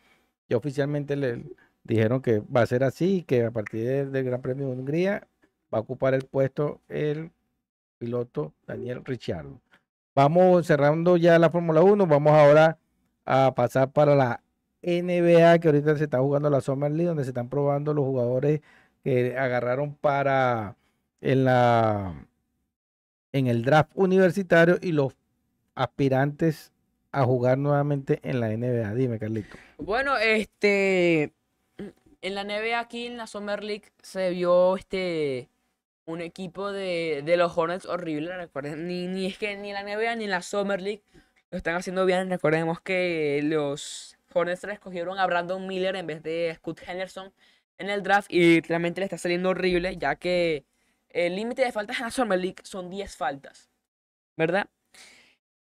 [0.50, 1.44] ya oficialmente le
[1.88, 5.28] dijeron que va a ser así, que a partir de- del Gran Premio de Hungría
[5.74, 7.32] va a ocupar el puesto el
[7.98, 9.60] piloto Daniel Ricciardo.
[10.16, 12.78] Vamos cerrando ya la Fórmula 1, vamos ahora
[13.26, 14.42] a pasar para la
[14.82, 18.62] NBA, que ahorita se está jugando la Summer League, donde se están probando los jugadores
[19.04, 20.76] que agarraron para
[21.22, 22.14] en la
[23.34, 25.16] en el draft universitario y los
[25.76, 26.72] aspirantes
[27.12, 28.94] a jugar nuevamente en la NBA.
[28.96, 29.56] Dime, Carlito.
[29.78, 31.34] Bueno, este.
[32.22, 35.50] En la NBA aquí en la Summer League se vio este.
[36.06, 38.88] Un equipo de, de los Hornets horrible, recuerden.
[38.88, 41.04] Ni, ni es que ni la NBA ni la Summer League
[41.52, 42.30] lo están haciendo bien.
[42.30, 47.34] Recordemos que los Hornets escogieron a Brandon Miller en vez de Scott Henderson
[47.78, 50.66] en el draft y realmente le está saliendo horrible, ya que
[51.10, 53.70] el límite de faltas en la Summer League son 10 faltas,
[54.36, 54.68] ¿verdad?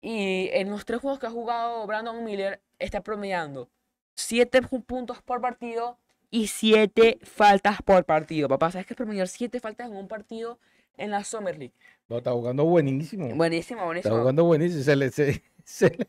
[0.01, 3.69] Y en los tres juegos que ha jugado Brandon Miller está promediando
[4.15, 5.97] 7 puntos por partido
[6.31, 8.47] y 7 faltas por partido.
[8.47, 10.59] Papá, ¿sabes qué es promediar 7 faltas en un partido
[10.97, 11.73] en la Summer League?
[12.07, 13.27] No, está jugando buenísimo.
[13.35, 14.19] Buenísimo, Está buenísimo.
[14.19, 14.83] jugando buenísimo.
[14.83, 16.07] Se le, se, se le,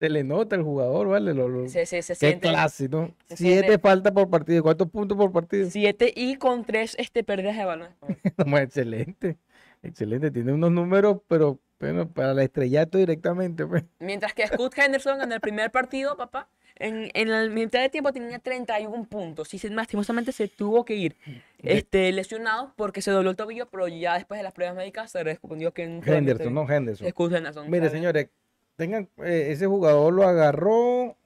[0.00, 1.32] se le nota al jugador, ¿vale?
[1.34, 3.14] Lo- lo- Se, se, se qué siente clase, ¿no?
[3.28, 4.62] se Siete siente- faltas por partido.
[4.62, 5.68] ¿Cuántos puntos por partido?
[5.70, 7.88] 7 y con 3 este, pérdidas de balón.
[8.62, 9.38] Excelente.
[9.82, 10.30] Excelente.
[10.30, 13.84] Tiene unos números, pero bueno, para el estrellato directamente, pues.
[13.98, 16.48] Mientras que Scott Henderson en el primer partido, papá,
[16.82, 19.52] en, en la mitad de tiempo tenía 31 puntos.
[19.54, 23.88] Y lastimosamente se tuvo que ir De- este, lesionado porque se dobló el tobillo, pero
[23.88, 27.06] ya después de las pruebas médicas se respondió que Henderson, no Henderson.
[27.06, 27.70] Henderson.
[27.70, 27.92] Mire, ¿sabes?
[27.92, 28.28] señores,
[28.76, 31.16] tengan, eh, ese jugador lo agarró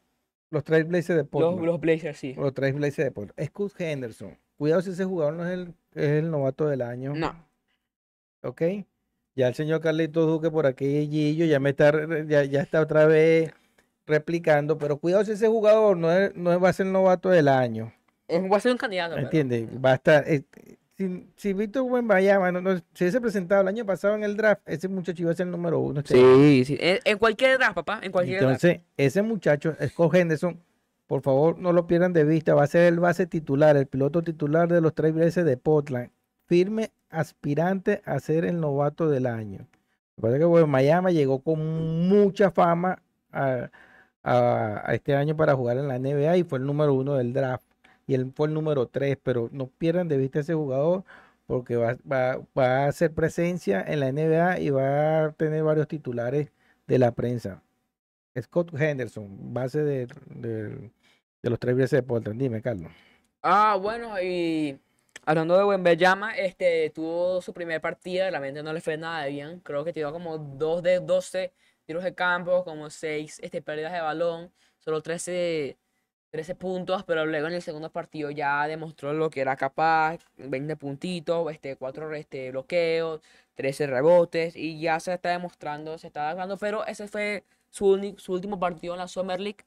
[0.50, 1.64] los Trailblazers de Los, Portland.
[1.66, 2.34] los Blazers, sí.
[2.34, 3.48] Los Trailblazers de Portland.
[3.48, 4.38] Scott Henderson.
[4.56, 7.14] Cuidado si ese jugador no es el, es el novato del año.
[7.14, 7.34] No.
[8.42, 8.62] ¿Ok?
[9.34, 11.92] Ya el señor Carlitos Duque por aquí, Gillo, ya me está,
[12.26, 13.52] ya, ya está otra vez
[14.06, 17.48] replicando, pero cuidado si ese jugador no, es, no va a ser el novato del
[17.48, 17.92] año.
[18.28, 19.16] Es, va a ser un candidato.
[19.16, 19.68] ¿Entiendes?
[19.84, 20.24] Va a estar.
[20.26, 20.44] eh,
[20.96, 24.88] si, si Víctor Wembanyama no, no, se presentado el año pasado en el draft, ese
[24.88, 26.00] muchacho iba a ser el número uno.
[26.00, 26.14] este.
[26.14, 26.78] Sí, sí.
[26.80, 28.00] En, en cualquier draft, papá.
[28.02, 28.64] En cualquier draft.
[28.64, 30.62] Entonces, ese muchacho, Scott Henderson,
[31.06, 32.54] por favor, no lo pierdan de vista.
[32.54, 36.10] Va a ser el base titular, el piloto titular de los Trailblazers de Portland.
[36.46, 39.68] Firme aspirante a ser el novato del año.
[40.18, 43.70] Parece que bueno, Miami llegó con mucha fama a,
[44.26, 47.32] a- a este año para jugar en la NBA y fue el número uno del
[47.32, 47.64] draft.
[48.06, 51.04] Y él fue el número tres, pero no pierdan de vista a ese jugador
[51.46, 55.88] porque va, va- va a hacer presencia en la NBA y va a tener varios
[55.88, 56.52] titulares
[56.86, 57.62] de la prensa.
[58.40, 60.90] Scott Henderson, base de, de-
[61.42, 62.40] los tres de Portland.
[62.40, 62.92] Dime, Carlos.
[63.42, 64.78] Ah, bueno, y
[65.24, 69.60] hablando de Wembanyama, este, tuvo su primer partida, realmente no le fue nada de bien.
[69.60, 71.52] Creo que tiró como 2 de 12
[71.86, 75.78] tiros de campo, como 6 este, pérdidas de balón, solo 13,
[76.30, 80.76] 13 puntos, pero luego en el segundo partido ya demostró lo que era capaz, 20
[80.76, 83.20] puntitos, este, 4 este, bloqueos,
[83.54, 88.32] 13 rebotes, y ya se está demostrando, se está dando, pero ese fue su, su
[88.32, 89.64] último partido en la Summer League,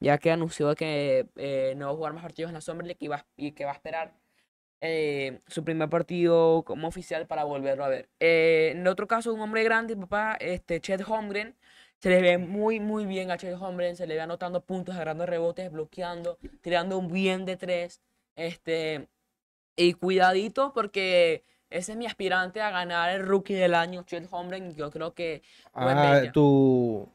[0.00, 2.98] ya que anunció que eh, no va a jugar más partidos en la Summer League
[3.00, 4.12] y, va, y que va a esperar
[4.80, 8.08] eh, su primer partido como oficial para volverlo a ver.
[8.20, 11.56] Eh, en otro caso, un hombre grande, papá, este Chet Holmgren,
[12.00, 15.26] se le ve muy, muy bien a Chet Holmgren, se le ve anotando puntos, agarrando
[15.26, 18.00] rebotes, bloqueando, tirando un bien de tres.
[18.36, 19.08] Este,
[19.76, 24.74] y cuidadito porque ese es mi aspirante a ganar el rookie del año, Chet Holmgren.
[24.74, 25.42] Yo creo que
[25.74, 27.08] Ah, tu,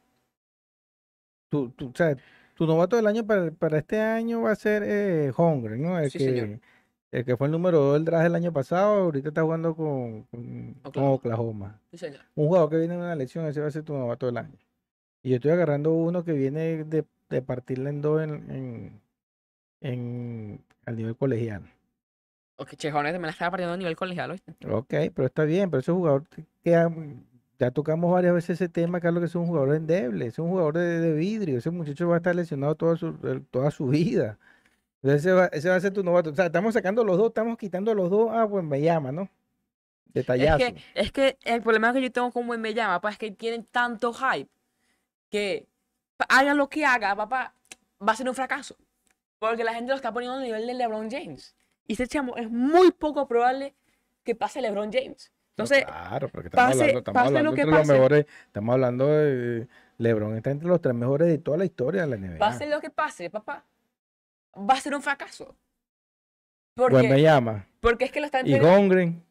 [1.50, 2.16] tu, tu, o sea,
[2.56, 5.98] tu novato del año para, para este año va a ser eh, Holmgren, ¿no?
[5.98, 6.60] El Sí, señor.
[7.14, 10.24] El que fue el número 2 del draft el año pasado, ahorita está jugando con,
[10.24, 11.14] con, con Oklahoma.
[11.14, 11.80] Oklahoma.
[11.92, 12.22] sí, señor.
[12.36, 14.58] Un jugador que viene de una elección, ese va a ser tu novato del año.
[15.22, 19.02] Y yo estoy agarrando uno que viene de, de partirla en dos en, en,
[19.82, 21.64] en- al nivel colegial.
[22.58, 24.54] Ok, Holmgren me la estaba partiendo a nivel colegial, ¿oíste?
[24.70, 26.24] Ok, pero está bien, pero ese jugador
[26.64, 26.92] que ha-
[27.60, 30.76] ya tocamos varias veces ese tema, Carlos, que es un jugador endeble, es un jugador
[30.78, 33.14] de, de vidrio, ese muchacho va a estar lesionado toda su,
[33.52, 34.38] toda su vida.
[35.04, 36.30] Ese va, ese va a ser tu novato.
[36.30, 39.24] O sea, estamos sacando los dos, estamos quitando los dos a Wembanyama, ¿no?
[39.24, 40.58] Es Detallazo.
[40.60, 44.14] que, es que el problema que yo tengo con Wembanyama, papá, es que tienen tanto
[44.14, 44.50] hype
[45.30, 45.68] que
[46.30, 47.54] haga lo que haga, papá,
[48.06, 48.76] va a ser un fracaso.
[49.40, 51.56] Porque la gente lo está poniendo a nivel de LeBron James.
[51.88, 53.74] Y ese chamo es muy poco probable
[54.24, 55.32] que pase LeBron James.
[55.58, 58.26] No, Entonces, claro, porque estamos pase- hablando, estamos pase lo hablando que entre los mejores.
[58.48, 59.68] Estamos hablando de.
[59.98, 62.38] LeBron está entre los tres mejores de toda la historia de la NBA.
[62.40, 63.64] pase lo que pase, papá,
[64.58, 65.56] va a ser un fracaso.
[66.76, 67.68] Pues me Porque, llama.
[67.82, 69.24] porque es que lo están Y Holmgren.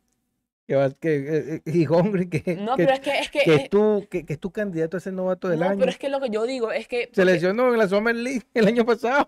[0.66, 3.54] Que que, eh, eh, y Holmgren, que, No, que, pero es que, es que, que
[3.56, 5.78] es- tu, que, que es tu candidato a ser novato del no, año.
[5.80, 7.02] pero es que lo que yo digo es que.
[7.02, 9.26] Se porque- lesionó en la Summer League el año pasado.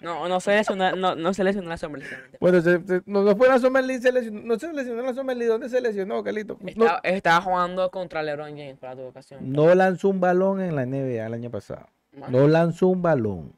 [0.00, 2.00] No, no se lesionó, no, no se lesionó la sombra.
[2.00, 2.38] literalmente.
[2.40, 5.00] Bueno, se- se- no, no fue en la Summer League, se lesionó, no se lesionó
[5.00, 5.52] en la Summer League.
[5.52, 6.56] ¿Dónde se lesionó, Carlito?
[6.60, 9.52] No, Estaba, estaba jugando contra LeBron James para tu ocasión.
[9.52, 11.86] no lanzó un balón en la NBA el año pasado.
[12.12, 13.52] Bueno, No lanzó un balón.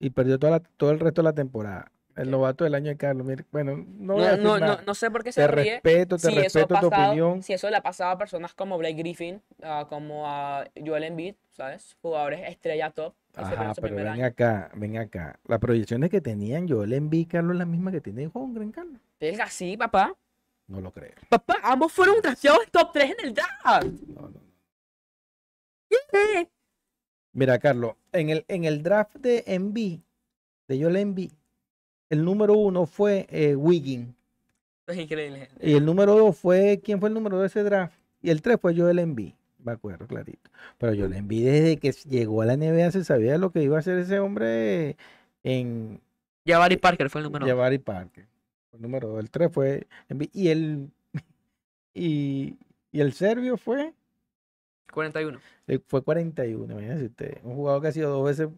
[0.00, 1.92] Y perdió toda la- todo el resto de la temporada.
[2.16, 3.26] El novato del año de Carlos.
[3.52, 4.82] bueno, no, No, voy a decir no, no, nada.
[4.84, 5.72] no sé por qué se Te ríe.
[5.74, 7.42] respeto, te Si eso, ha respeto tu pasado, opinión.
[7.42, 11.36] si eso le ha pasado a personas como Blake Griffin, ah, como a Joel Embiid,
[11.50, 11.96] ¿sabes?
[12.02, 13.14] Jugadores estrella top.
[13.36, 14.26] Ajá, pero ven año.
[14.26, 15.38] acá, ven acá.
[15.46, 19.00] Las proyecciones que tenían Joel Embiid, Carlos, la misma que tiene Holmgren, Carlos.
[19.20, 20.12] Venga, sí, papá.
[20.66, 21.12] No lo creo.
[21.28, 23.84] Papá, ambos fueron drafteados top 3 en el draft.
[24.08, 24.40] No, no, no.
[25.88, 26.48] ¿Qué?
[27.32, 30.00] Mira, Carlos, en el, en el draft de Embiid,
[30.68, 31.32] de Joel Embiid,
[32.08, 34.14] el número uno fue eh, Wiggins.
[34.80, 35.48] Esto es increíble.
[35.60, 37.94] Y el número dos fue, ¿quién fue el número de ese draft?
[38.22, 40.50] Y el tres fue Joel Embiid, me acuerdo clarito.
[40.78, 43.80] Pero Joel Embiid desde que llegó a la NBA se sabía lo que iba a
[43.80, 44.96] hacer ese hombre
[45.42, 46.00] en
[46.46, 47.46] Jabari Parker fue el número.
[47.46, 48.26] Jabari Parker.
[48.72, 50.30] El número dos, el tres fue Embiid.
[50.32, 50.90] Y el,
[51.94, 52.56] y,
[52.92, 53.94] y el serbio fue,
[54.90, 55.38] 41.
[55.66, 57.38] eh, fue 41, imagínense usted.
[57.42, 58.48] Un jugador que ha sido dos veces,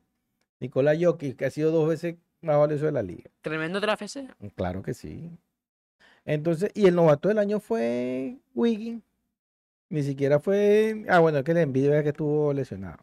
[0.61, 3.31] Nicolás Jokic, que ha sido dos veces más valioso de la liga.
[3.41, 4.29] Tremendo draft ese.
[4.55, 5.31] Claro que sí.
[6.25, 9.03] Entonces, y el novato del año fue Wiggins.
[9.89, 11.05] Ni siquiera fue.
[11.09, 12.99] Ah, bueno, es que el envidia era que estuvo lesionado.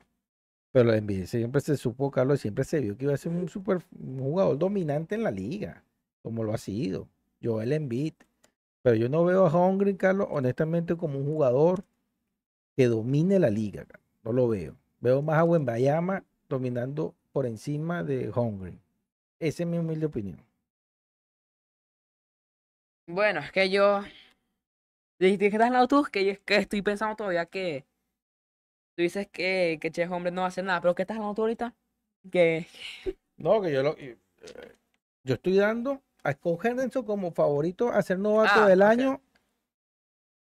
[0.71, 3.49] Pero el envidia siempre se supo, Carlos, siempre se vio que iba a ser un
[3.49, 5.83] super un jugador dominante en la liga,
[6.21, 7.07] como lo ha sido.
[7.43, 8.13] Joel Embiid.
[8.81, 11.83] Pero yo no veo a Hungry, Carlos, honestamente, como un jugador
[12.79, 13.85] que domine la liga.
[14.23, 14.77] No lo veo.
[15.01, 18.79] Veo más a Wembayama dominando por encima de Hungry.
[19.37, 20.41] Esa es mi humilde opinión.
[23.05, 24.01] Bueno, es que yo.
[25.19, 27.85] Dijiste que estás lado tú, que, yo- que estoy pensando todavía que.
[28.95, 31.35] Tú dices que, que Che Hombre no va a hacer nada, pero ¿qué estás hablando
[31.35, 31.75] tú ahorita?
[32.31, 32.65] Que.
[33.35, 33.97] No, que yo lo.
[33.97, 34.17] eh,
[35.25, 39.21] Yo estoy dando a Scott Henderson como favorito a ser novato Ah, del año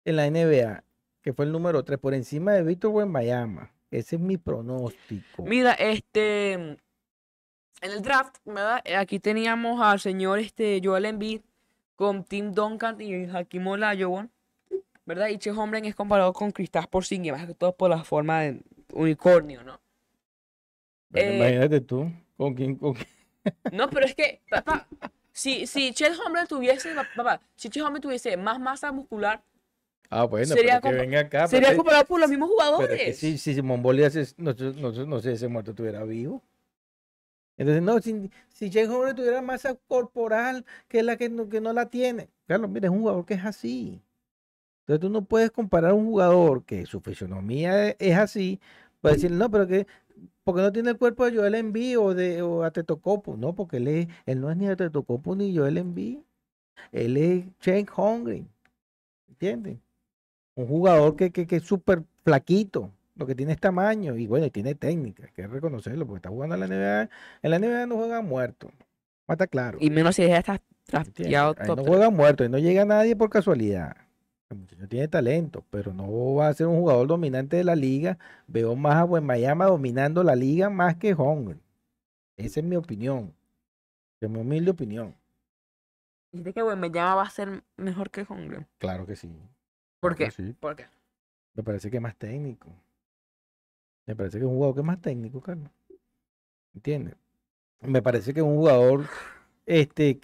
[0.04, 0.84] en la NBA,
[1.22, 3.70] que fue el número 3, por encima de Víctor Wembanyama.
[3.90, 5.42] Ese es mi pronóstico.
[5.44, 6.52] Mira, este.
[6.52, 6.78] En
[7.90, 8.80] el draft, ¿verdad?
[8.84, 11.40] Eh, Aquí teníamos al señor este, Joel Embiid
[11.96, 14.30] con Tim Duncan y Hakim Olajuwon,
[15.04, 15.28] ¿verdad?
[15.28, 18.62] Y Che Hombre es comparado con Kristaps Porzingis, más que todo por la forma de
[18.92, 19.80] unicornio, ¿no?
[21.14, 23.08] Eh, imagínate tú, con quién, con quién-
[23.72, 24.86] No, pero es que, papá,
[25.32, 29.42] si, si Chet Hombre tuviese, pa- papá, si Chet Hombre tuviese más masa muscular,
[30.14, 31.48] Ah, bueno, sería pero que venga acá.
[31.48, 33.02] sería pero, comparado por los mismos pero jugadores.
[33.02, 33.54] que si, si
[34.10, 36.42] se- no, sé- no, sé- no sé, ese muerto estuviera vivo.
[37.56, 41.72] Entonces, no, si, si Horner tuviera masa corporal, que es la que no, que no
[41.72, 42.28] la tiene.
[42.46, 44.02] Carlos, mira, es un jugador que es así.
[44.80, 48.60] Entonces tú no puedes comparar a un jugador que su fisionomía es así,
[49.00, 49.86] para decir, no, pero que,
[50.44, 52.68] porque no tiene el cuerpo de Joel Embiid o de o.
[53.36, 56.18] No, porque él, es- él no es ni Atetokounmpo ni Joel Embiid.
[56.90, 58.46] Él es Shane Hungry.
[59.28, 59.78] ¿Entiendes?
[60.54, 64.46] Un jugador que, que, que es súper flaquito, lo que tiene es tamaño y bueno,
[64.46, 67.10] y tiene técnica, hay que reconocerlo, porque está jugando en la NBA.
[67.42, 68.70] En la NBA no juega muerto.
[69.26, 69.78] Mata claro.
[69.80, 71.14] Y menos si ya está ¿entiendes?
[71.14, 73.96] drafteado Ahí top no juega muerto, y no llega nadie por casualidad.
[74.50, 78.18] El muchacho tiene talento, pero no va a ser un jugador dominante de la liga.
[78.46, 81.58] Veo más a Miami dominando la liga más que Hungry.
[82.36, 83.32] Esa es mi opinión.
[84.20, 85.14] Es mi humilde opinión.
[86.32, 88.66] Dijiste que Wembanyama va a ser mejor que Hombre.
[88.78, 89.30] Claro que sí.
[90.02, 90.32] ¿Por qué?
[90.32, 90.52] sí.
[90.58, 90.86] ¿Por qué?
[91.54, 92.68] Me parece que es más técnico.
[94.04, 95.70] Me parece que es un jugador que es más técnico, Carlos.
[96.74, 97.14] ¿Entiendes?
[97.82, 99.06] Me parece que es un jugador
[99.64, 100.18] este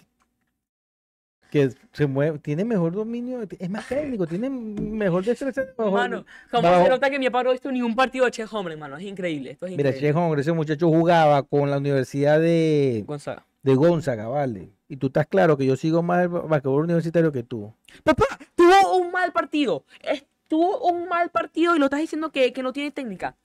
[1.52, 5.62] que se mueve, tiene mejor dominio, es más técnico, tiene mejor destreza.
[5.78, 8.46] Mano, como se nota que mi papá no ha visto ni un partido de Che
[8.50, 8.96] Hombre, mano.
[8.96, 9.52] Es increíble.
[9.52, 10.12] Esto es Mira, increíble.
[10.12, 13.46] Che Hongre, ese muchacho jugaba con la Universidad de, Gonzaga.
[13.62, 14.70] De Gonzaga, ¿vale?
[14.88, 17.72] Y tú estás claro que yo sigo más el basquetbol universitario que tú.
[18.04, 19.84] Papá, tuvo un mal partido.
[20.02, 23.36] Es- Tuvo un mal partido y lo estás diciendo que, que no tiene técnica.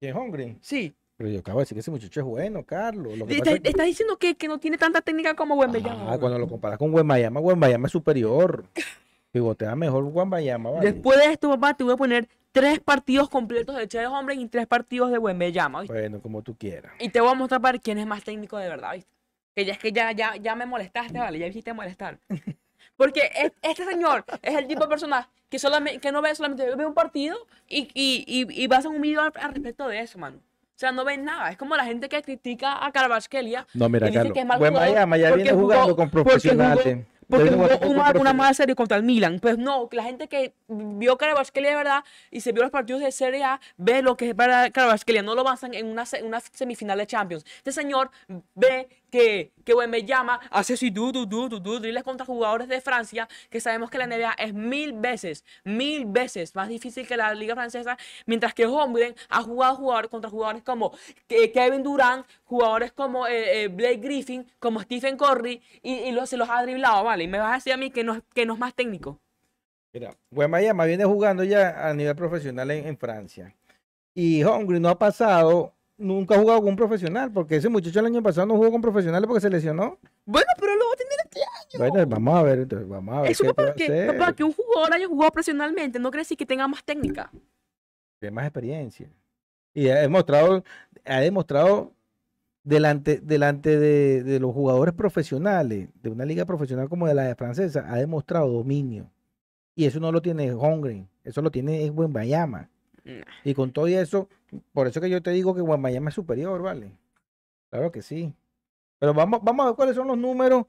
[0.00, 0.56] Che Hongre.
[0.62, 0.94] Sí.
[1.18, 3.18] Pero yo acabo de decir que ese muchacho es bueno, Carlos.
[3.18, 5.56] Lo que Estás, pasa es que- estás diciendo que, que no tiene tanta técnica como
[5.56, 6.10] Wembanyama.
[6.10, 8.64] Ah, cuando lo comparas con Wembayama, Wembayama es superior.
[9.30, 10.90] Pivotea mejor Wembayama, ¿vale?
[10.92, 14.46] Después de esto, papá, te voy a poner tres partidos completos de Che Hombre y
[14.48, 15.92] tres partidos de Wembanyama, ¿viste?
[15.92, 16.92] Bueno, como tú quieras.
[16.98, 19.10] Y te voy a mostrar para quién es más técnico de verdad, ¿viste?
[19.58, 21.36] Que ya es que ya, ya, ya me molestaste, ¿vale?
[21.40, 22.20] Ya hiciste molestar.
[22.96, 26.76] Porque es- este señor es el tipo de persona que, solamente, que no ve solamente
[26.76, 27.36] ve un partido
[27.68, 30.36] y, y, y, y va a hacer un video al, al respecto de eso, mano.
[30.36, 31.50] O sea, no ven nada.
[31.50, 34.32] Es como la gente que critica a Carvajal No, mira, y dice Carlos.
[34.32, 37.06] que es mal jugador ya porque viene jugó- jugando con porque jugó- profesionales.
[37.28, 39.38] porque jugó jugando con una, una mala serie contra el Milan.
[39.40, 43.10] Pues no, la gente que vio Carvajal de verdad y se vio los partidos de
[43.10, 45.24] Serie A, ve lo que es para Carvajal.
[45.24, 47.44] No lo basan en una, una semifinal de Champions.
[47.58, 48.10] Este señor
[48.54, 52.80] ve que, que llama hace así, du, du, du, du, du, dribles contra jugadores de
[52.80, 57.34] Francia, que sabemos que la NBA es mil veces, mil veces más difícil que la
[57.34, 57.96] Liga Francesa,
[58.26, 60.92] mientras que Holmgren ha jugado jugadores contra jugadores como
[61.28, 66.36] Ke- Kevin Durant, jugadores como eh, eh, Blake Griffin, como Stephen Curry, y, y se
[66.36, 67.24] los ha driblado, ¿vale?
[67.24, 69.20] Y me vas a decir a mí que no, que no es más técnico.
[69.92, 73.54] Mira, Wembayama viene jugando ya a nivel profesional en, en Francia.
[74.14, 78.06] Y Hungry no ha pasado, nunca ha jugado con un profesional, porque ese muchacho el
[78.06, 79.98] año pasado no jugó con profesionales porque se lesionó.
[80.24, 81.90] Bueno, pero lo va a tener este año.
[81.90, 84.52] Bueno, vamos a ver, entonces, vamos a ver Eso qué puede que, papá, que un
[84.52, 87.30] jugador haya jugado profesionalmente no quiere decir que tenga más técnica.
[88.20, 89.10] Tiene más experiencia.
[89.74, 90.64] Y ha demostrado,
[91.04, 91.92] ha demostrado
[92.62, 97.84] delante, delante de, de los jugadores profesionales, de una liga profesional como de la francesa,
[97.88, 99.10] ha demostrado dominio.
[99.74, 102.68] Y eso no lo tiene Hungry, eso lo tiene es Wembayama.
[103.04, 103.22] Nah.
[103.44, 104.28] Y con todo eso,
[104.72, 106.92] por eso que yo te digo que Wembayama es superior, ¿vale?
[107.70, 108.32] Claro que sí.
[108.98, 110.64] Pero vamos, vamos a ver cuáles son los números.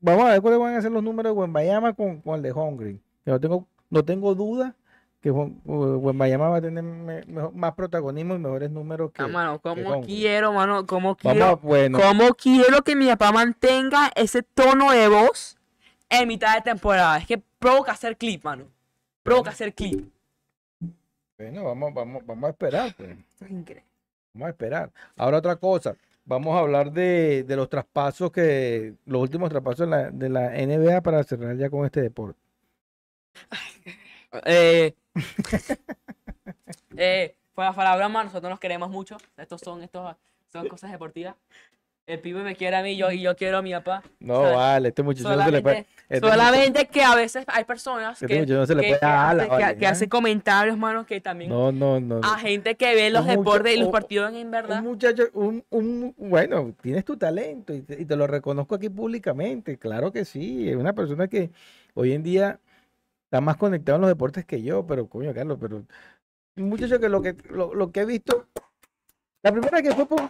[0.00, 2.52] Vamos a ver cuáles van a ser los números de Wembayama con, con el de
[2.52, 3.00] Hungry.
[3.24, 4.74] No tengo, no tengo duda
[5.22, 9.22] que Wembayama va a tener mejor- más protagonismo y mejores números que.
[9.22, 10.06] Ah, mano, como Hungry.
[10.06, 11.56] quiero, mano, Vamos quiero.
[11.62, 15.56] bueno, ¿Cómo quiero que mi papá mantenga ese tono de voz
[16.10, 17.16] en mitad de temporada?
[17.16, 18.66] Es que provoca hacer clip, mano.
[19.22, 20.12] Provoca hacer clip.
[21.38, 23.10] Bueno, vamos, vamos, vamos a esperar, pues.
[23.10, 23.84] Esto es increíble.
[24.32, 24.92] Vamos a esperar.
[25.16, 25.96] Ahora otra cosa.
[26.24, 30.50] Vamos a hablar de, de los traspasos que, los últimos traspasos de la, de la
[30.50, 32.38] NBA para cerrar ya con este deporte.
[34.46, 34.94] Eh,
[36.96, 39.16] eh, fuera, fuera broma, nosotros nos queremos mucho.
[39.36, 40.16] Estos son, estos
[40.52, 41.36] son cosas deportivas.
[42.06, 44.02] El pibe me quiere a mí yo, y yo quiero a mi papá.
[44.20, 44.56] No, ¿sabes?
[44.56, 45.74] vale, este muchacho no se le puede.
[45.76, 48.98] Solamente, este solamente que a veces hay personas Este que, muchacho no se le puede
[49.00, 49.88] que ala, hace- que- vale, que ¿eh?
[49.88, 52.20] hace comentarios, mano, que también No, no, no.
[52.22, 54.80] a gente que ve los deportes y los partidos en verdad.
[54.80, 58.90] Un muchacho, un, un, bueno, tienes tu talento y te, y te lo reconozco aquí
[58.90, 61.50] públicamente, claro que sí, es una persona que
[61.94, 62.60] hoy en día
[63.24, 65.76] está más conectado en los deportes que yo, pero coño, Carlos, pero
[66.56, 68.46] un muchacho que lo que, lo, lo que he visto,
[69.42, 70.20] la primera que fue por,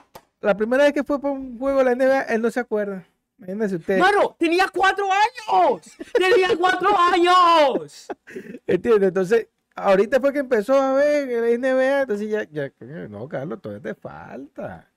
[0.45, 3.05] la primera vez que fue por un juego de la NBA, él no se acuerda.
[3.39, 5.83] Imagínense ustedes, Mano, tenía cuatro años.
[6.13, 8.07] Tenía cuatro años.
[8.67, 9.09] ¿entiendes?
[9.09, 12.71] Entonces, ahorita fue que empezó a ver la NBA, entonces ya, ya,
[13.09, 14.89] no, Carlos, todavía te falta,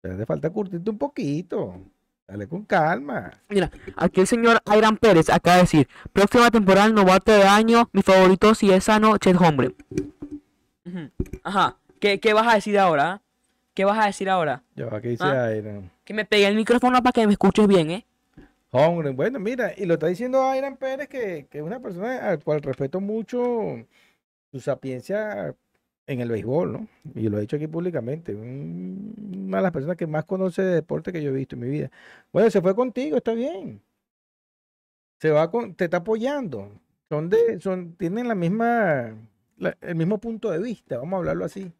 [0.00, 1.80] todavía te falta curtirte un poquito,
[2.28, 3.32] dale con calma.
[3.48, 8.02] Mira, aquí el señor Airan Pérez acaba de decir, próxima temporada novato de año, mi
[8.02, 9.74] favorito si es sano, Chet Hombre.
[11.42, 13.20] Ajá, ¿Qué, ¿qué vas a decir ahora?
[13.74, 14.62] ¿Qué vas a decir ahora?
[14.74, 15.54] Ya va, que dice Ah.
[15.54, 15.90] Iron.
[16.04, 18.06] Que me pegue el micrófono para que me escuches bien, ¿eh?
[18.72, 22.42] Hombre, bueno, mira, y lo está diciendo Iron Pérez, que, que es una persona al
[22.42, 23.84] cual respeto mucho
[24.52, 25.54] su sapiencia
[26.06, 26.88] en el béisbol, ¿no?
[27.14, 28.34] Y lo he dicho aquí públicamente.
[28.34, 29.14] un-
[29.48, 31.68] Una de las personas que más conoce de deporte que yo he visto en mi
[31.68, 31.90] vida.
[32.32, 33.82] Bueno, se fue contigo, está bien.
[35.20, 36.70] Se va con, te está apoyando.
[37.08, 39.12] Son de, son, tienen la misma,
[39.58, 41.72] la- el mismo punto de vista, vamos a hablarlo así.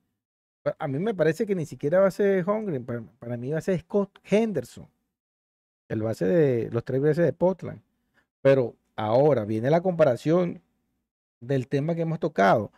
[0.63, 3.51] Pa- A mí me parece que ni siquiera va a ser Holmgren, para, para mí
[3.51, 4.87] va a ser Scott Henderson,
[5.89, 7.81] el base de los tres veces de Portland.
[8.43, 10.61] Pero ahora viene la comparación
[11.41, 12.71] del tema que hemos tocado.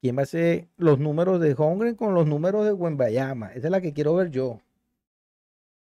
[0.00, 3.52] ¿Quién va a ser los números de Holmgren con los números de Wembayama?
[3.54, 4.60] Esa es la que quiero ver yo.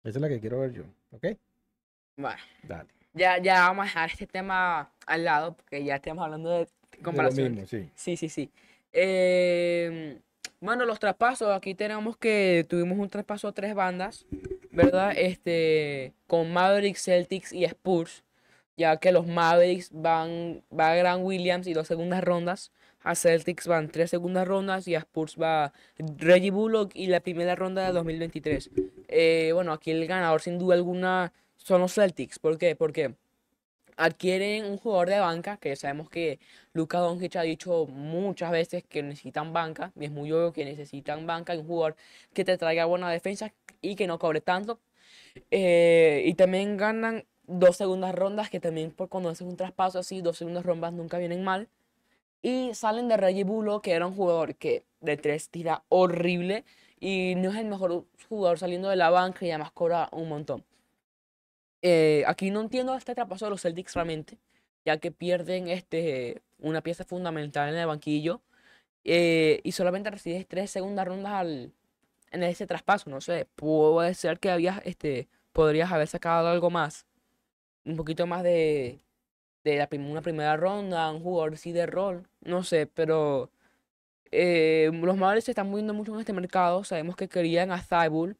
[0.04, 0.84] Esa es la que quiero ver yo.
[1.10, 1.26] ¿Ok?
[2.16, 2.88] Bueno, Dale.
[3.12, 6.66] ya, ya vamos a dejar este tema al lado, porque ya estamos hablando de De
[6.96, 7.52] lo comparación.
[7.52, 7.90] mismo, sí.
[7.94, 8.50] Sí, sí, sí.
[8.92, 10.18] Eh,
[10.60, 14.26] bueno, los traspasos, aquí tenemos que tuvimos un traspaso a tres bandas,
[14.70, 15.12] ¿verdad?
[15.16, 18.24] Este, con Mavericks, Celtics y Spurs,
[18.76, 23.88] ya que los Mavericks van, va Grant Williams y dos segundas rondas, a Celtics van
[23.88, 28.70] tres segundas rondas y a Spurs va Reggie Bullock y la primera ronda de 2023.
[29.08, 32.74] Eh, bueno, aquí el ganador sin duda alguna son los Celtics, ¿por qué?
[32.76, 33.14] Porque
[33.96, 36.38] adquieren un jugador de banca, que sabemos que
[36.72, 41.26] Luka Doncic ha dicho muchas veces que necesitan banca, y es muy obvio que necesitan
[41.26, 41.96] banca y un jugador
[42.34, 44.78] que te traiga buena defensa y que no cobre tanto.
[45.50, 50.20] Eh, y también ganan dos segundas rondas, que también por cuando haces un traspaso así,
[50.20, 51.68] dos segundas rondas nunca vienen mal.
[52.42, 56.64] Y salen de Reggie Bullock, que era un jugador que de tres tira horrible
[57.00, 60.64] y no es el mejor jugador saliendo de la banca y además cobra un montón.
[61.88, 64.40] Eh, aquí no entiendo este traspaso de los Celtics realmente,
[64.84, 68.42] ya que pierden este, una pieza fundamental en el banquillo
[69.04, 71.72] eh, y solamente recibes tres segundas rondas al,
[72.32, 73.08] en ese traspaso.
[73.08, 77.06] No sé, puede ser que habías, este, podrías haber sacado algo más,
[77.84, 78.98] un poquito más de,
[79.62, 83.52] de la una primera ronda, un jugador así de rol, no sé, pero
[84.32, 86.82] eh, los Mavericks se están moviendo mucho en este mercado.
[86.82, 88.36] Sabemos que querían a Thibault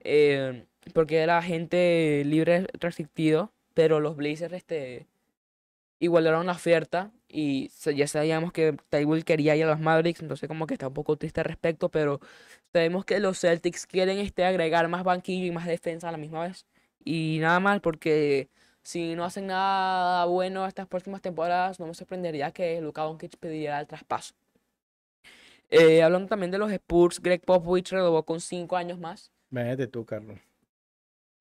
[0.00, 5.06] eh, porque era gente libre restrictido, pero los Blazers este,
[5.98, 10.66] igualaron la oferta y ya sabíamos que Thibault quería ir a los Mavericks, entonces como
[10.66, 12.20] que está un poco triste al respecto, pero
[12.72, 16.42] sabemos que los Celtics quieren este, agregar más banquillo y más defensa a la misma
[16.42, 16.66] vez.
[17.04, 18.48] Y nada mal porque
[18.82, 23.80] si no hacen nada bueno estas próximas temporadas, no me sorprendería que Luka Doncic pidiera
[23.80, 24.34] el traspaso.
[25.70, 29.30] Eh, hablando también de los Spurs, Greg Popovich renovó con cinco años más.
[29.50, 30.38] Imagínate tú, Carlos.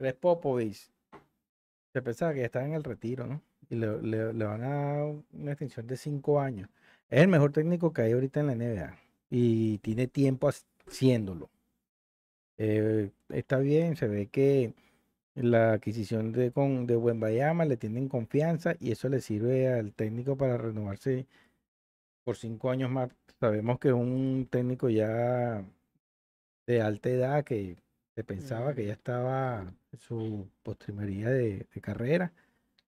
[0.02, 0.90] Greg Popovich.
[1.94, 3.42] Se pensaba que ya estaba en el retiro, ¿no?
[3.70, 6.70] Y le, le, van a dar una extensión de cinco años.
[7.10, 8.98] Es el mejor técnico que hay ahorita en la NBA.
[9.30, 10.50] Y tiene tiempo
[10.88, 11.50] haciéndolo.
[12.58, 14.74] Eh, está bien, se ve que
[15.36, 20.36] la adquisición de, con, de Bayama le tienen confianza y eso le sirve al técnico
[20.36, 21.28] para renovarse
[22.24, 23.10] por cinco años más.
[23.40, 25.64] Sabemos que es un técnico ya
[26.68, 27.78] de alta edad que
[28.22, 32.32] se pensaba que ya estaba en su postrimería de, carrera.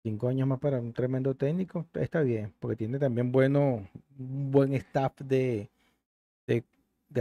[0.01, 4.73] Cinco años más para un tremendo técnico, está bien, porque tiene también bueno, un buen
[4.73, 5.69] staff de,
[6.45, 6.63] de,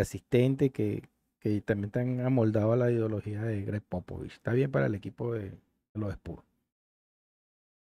[0.01, 1.03] asistente que,
[1.41, 4.35] que también están amoldados a la ideología de Greg Popovich.
[4.35, 5.51] Está bien para el equipo de,
[5.95, 6.45] los Spurs.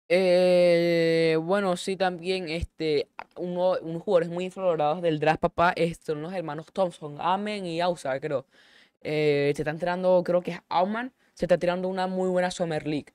[0.08, 3.08] Eh, bueno, sí, también este,
[3.38, 5.74] uno, unos jugadores muy infravalorados del draft papá
[6.06, 8.46] son los hermanos Thompson, Amen y Ausa, creo.
[9.02, 12.86] Eh, se están tirando, creo que es Auman, se está tirando una muy buena Summer
[12.88, 13.14] League.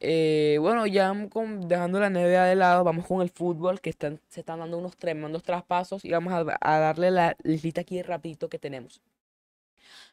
[0.00, 4.40] Eh, bueno, ya dejando la NBA de lado, vamos con el fútbol, que están, se
[4.40, 6.44] están dando unos tremendos traspasos y vamos a,
[6.78, 9.00] darle la lista aquí rapidito que tenemos.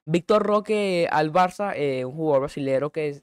[0.06, 1.74] Víctor Roque al Barça,
[2.06, 3.22] un jugador brasileño que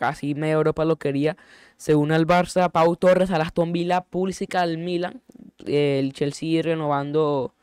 [0.00, 1.36] casi media Europa lo quería.
[1.76, 5.22] Según el Barça, Pau Torres al Aston Villa, Pulisic al Milan,
[5.66, 7.54] el Chelsea renovando,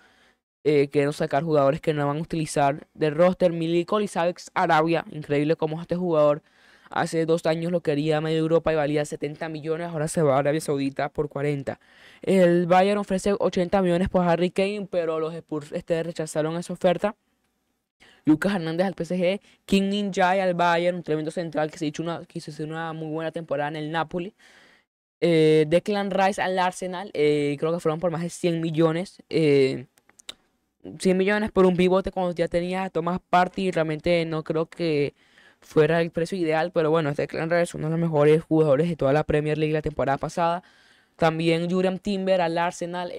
[0.63, 3.53] eh, sacar jugadores que no van a utilizar del roster.
[3.53, 6.41] Miliko Alex Arabia, increíble como este jugador
[6.89, 10.39] hace dos años lo quería medio Europa y valía 70 millones, ahora se va a
[10.39, 11.79] Arabia Saudita por 40.
[12.21, 17.15] El Bayern ofrece 80 millones por Harry Kane, pero los Spurs este, rechazaron esa oferta.
[18.25, 22.25] Lucas Hernández al PSG, King Ninjay al Bayern, un tremendo central que se hizo una,
[22.25, 24.33] quiso hacer una muy buena temporada en el Napoli.
[25.21, 29.23] Eh, Declan Rice al Arsenal, eh, creo que fueron por más de 100 millones.
[30.99, 33.71] 100 eh, millones por un pivote cuando ya tenía a Thomas Party.
[33.71, 35.13] Realmente no creo que
[35.61, 39.13] fuera el precio ideal, pero bueno, Declan Rice, uno de los mejores jugadores de toda
[39.13, 40.63] la Premier League la temporada pasada.
[41.17, 43.11] También Julian Timber al Arsenal,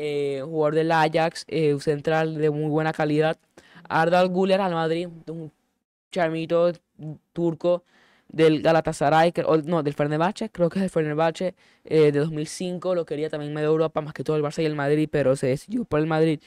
[0.44, 3.38] jugador del Ajax, un central de muy buena calidad.
[3.88, 5.52] Ardal Guller al Madrid, un
[6.12, 6.72] charmito
[7.32, 7.84] turco
[8.28, 9.32] del Galatasaray,
[9.64, 11.54] no, del Fenerbahce, creo que es del Fenerbahce
[11.84, 14.74] eh, de 2005, lo quería también medio Europa, más que todo el Barça y el
[14.74, 16.40] Madrid, pero se decidió por el Madrid.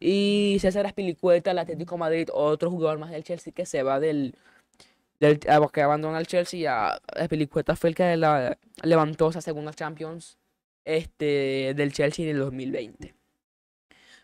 [0.00, 4.34] Y César Aspilicueta, el Atlético Madrid, otro jugador más del Chelsea que se va del,
[5.20, 8.16] del que abandona el Chelsea, ya Aspilicueta fue el que
[8.82, 10.38] levantó esa segunda Champions
[10.84, 13.14] este, del Chelsea en el 2020.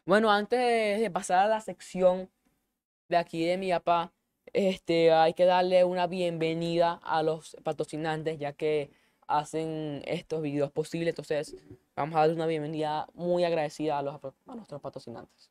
[0.04, 2.28] Bueno, antes de pasar a la sección
[3.08, 4.12] de aquí de mi papá,
[4.52, 8.90] este, hay que darle una bienvenida a los patrocinantes, ya que
[9.28, 11.10] hacen estos videos posibles.
[11.10, 11.56] Entonces,
[11.96, 15.50] vamos a darle una bienvenida muy agradecida a, los, a nuestros patrocinantes.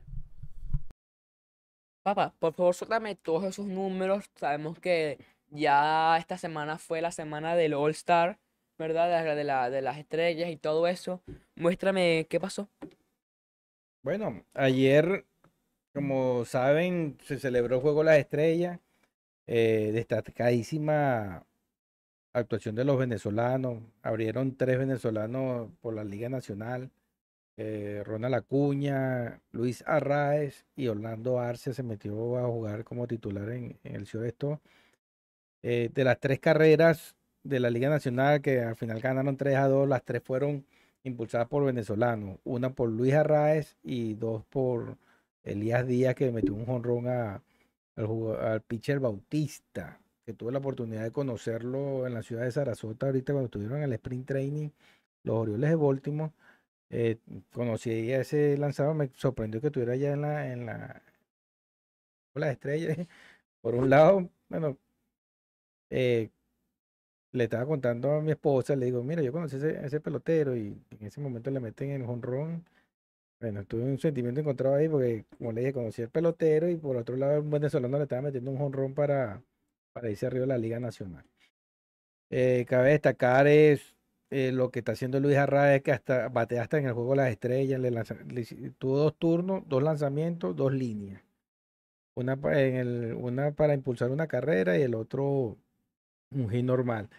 [2.03, 4.25] Papá, por favor, suéltame todos esos números.
[4.35, 8.39] Sabemos que ya esta semana fue la semana del All Star,
[8.79, 9.35] ¿verdad?
[9.35, 11.21] De, la, de las estrellas y todo eso.
[11.55, 12.67] Muéstrame qué pasó.
[14.01, 15.27] Bueno, ayer,
[15.93, 18.79] como saben, se celebró el Juego de las Estrellas.
[19.45, 21.45] Eh, destacadísima
[22.33, 23.83] actuación de los venezolanos.
[24.01, 26.89] Abrieron tres venezolanos por la Liga Nacional.
[27.63, 33.77] Eh, Ronald Acuña, Luis Arraez y Orlando Arce se metió a jugar como titular en,
[33.83, 34.59] el Ciudad esto.
[35.61, 39.67] Eh, de las tres carreras de la Liga Nacional, que al final ganaron 3 a
[39.67, 40.65] 2, las tres fueron
[41.03, 42.39] impulsadas por venezolanos.
[42.45, 44.97] Una por Luis Arraez y dos por
[45.43, 47.41] Elías Díaz, que metió un jonrón al,
[47.95, 53.33] al pitcher Bautista, que tuve la oportunidad de conocerlo en la ciudad de Sarasota ahorita
[53.33, 54.69] cuando estuvieron en el sprint training,
[55.23, 56.31] los Orioles de Baltimore.
[56.93, 57.17] Eh,
[57.53, 61.01] conocí a ese lanzador, me sorprendió que estuviera allá en la, en la,
[62.35, 62.95] la estrella.
[63.61, 64.77] Por un lado, bueno,
[65.89, 66.29] eh,
[67.31, 70.77] le estaba contando a mi esposa, le digo, mira, yo conocí ese, ese pelotero y
[70.89, 72.65] en ese momento le meten en el jonrón.
[73.39, 76.97] Bueno, tuve un sentimiento encontrado ahí porque, como le dije, conocí al pelotero y por
[76.97, 79.43] otro lado, un venezolano le estaba metiendo un jonrón para,
[79.93, 81.25] para irse arriba de la Liga Nacional.
[82.29, 83.95] Eh, cabe destacar es
[84.31, 87.29] eh, lo que está haciendo Luis Arraez, que hasta batea hasta en el juego las
[87.29, 87.91] estrellas, le,
[88.79, 91.21] tuvo dos turnos, dos lanzamientos, dos líneas.
[92.15, 95.57] Una, en el, una para impulsar una carrera y el otro
[96.31, 97.09] un hit normal.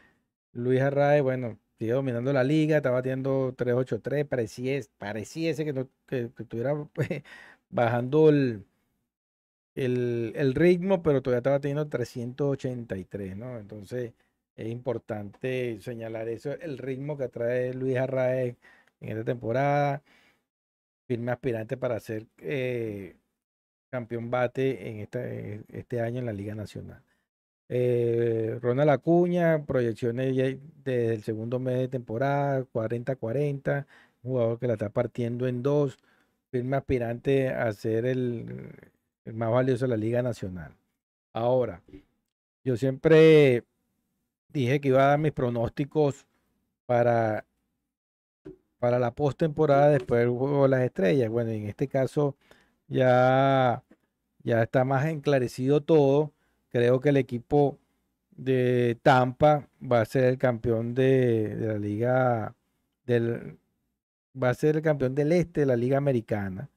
[0.53, 6.75] Luis Arraez, bueno, sigue dominando la liga, está batiendo 3-8-3, pareciese, pareciese que, que, estuviera
[7.71, 8.65] bajando el,
[9.75, 13.59] el, ritmo, pero todavía estaba teniendo 383, ¿no?
[13.59, 14.13] Entonces
[14.63, 18.57] es importante señalar eso, el ritmo que trae Luis Arraez
[19.01, 20.03] en esta temporada,
[21.09, 23.17] firme aspirante para ser eh,
[23.91, 25.01] campeón bate en
[25.69, 27.03] este año en la Liga Nacional.
[27.69, 30.37] Eh, Ronald Acuña, proyecciones
[30.85, 33.87] desde el segundo mes de temporada, 40-40,
[34.23, 35.99] un jugador que la está partiendo en dos,
[36.51, 38.71] firme aspirante a ser el,
[39.25, 40.75] más valioso de la Liga Nacional.
[41.33, 41.83] Ahora,
[42.65, 43.65] yo siempre
[44.53, 46.27] dije que iba a dar mis pronósticos
[46.87, 47.45] para,
[48.79, 51.31] para la postemporada después del juego de las estrellas.
[51.31, 52.37] Bueno, en este caso
[52.89, 53.83] ya,
[54.43, 56.33] ya está más enclarecido todo
[56.73, 57.79] Creo que el equipo
[58.31, 62.55] de Tampa va a ser el campeón de, la liga
[63.07, 63.59] del
[64.43, 66.71] va a ser el campeón del este de la liga americana.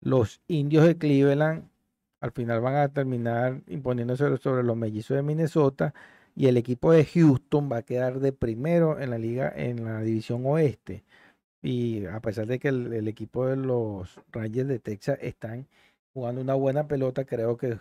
[0.00, 1.68] Los indios de Cleveland
[2.20, 5.92] al final van a terminar imponiéndose sobre los mellizos de Minnesota
[6.34, 10.00] y el equipo de Houston va a quedar de primero en la liga en la
[10.02, 11.04] división oeste.
[11.62, 15.68] Y a pesar de que el, equipo de los Rangers de Texas están
[16.14, 17.78] jugando una buena pelota, creo que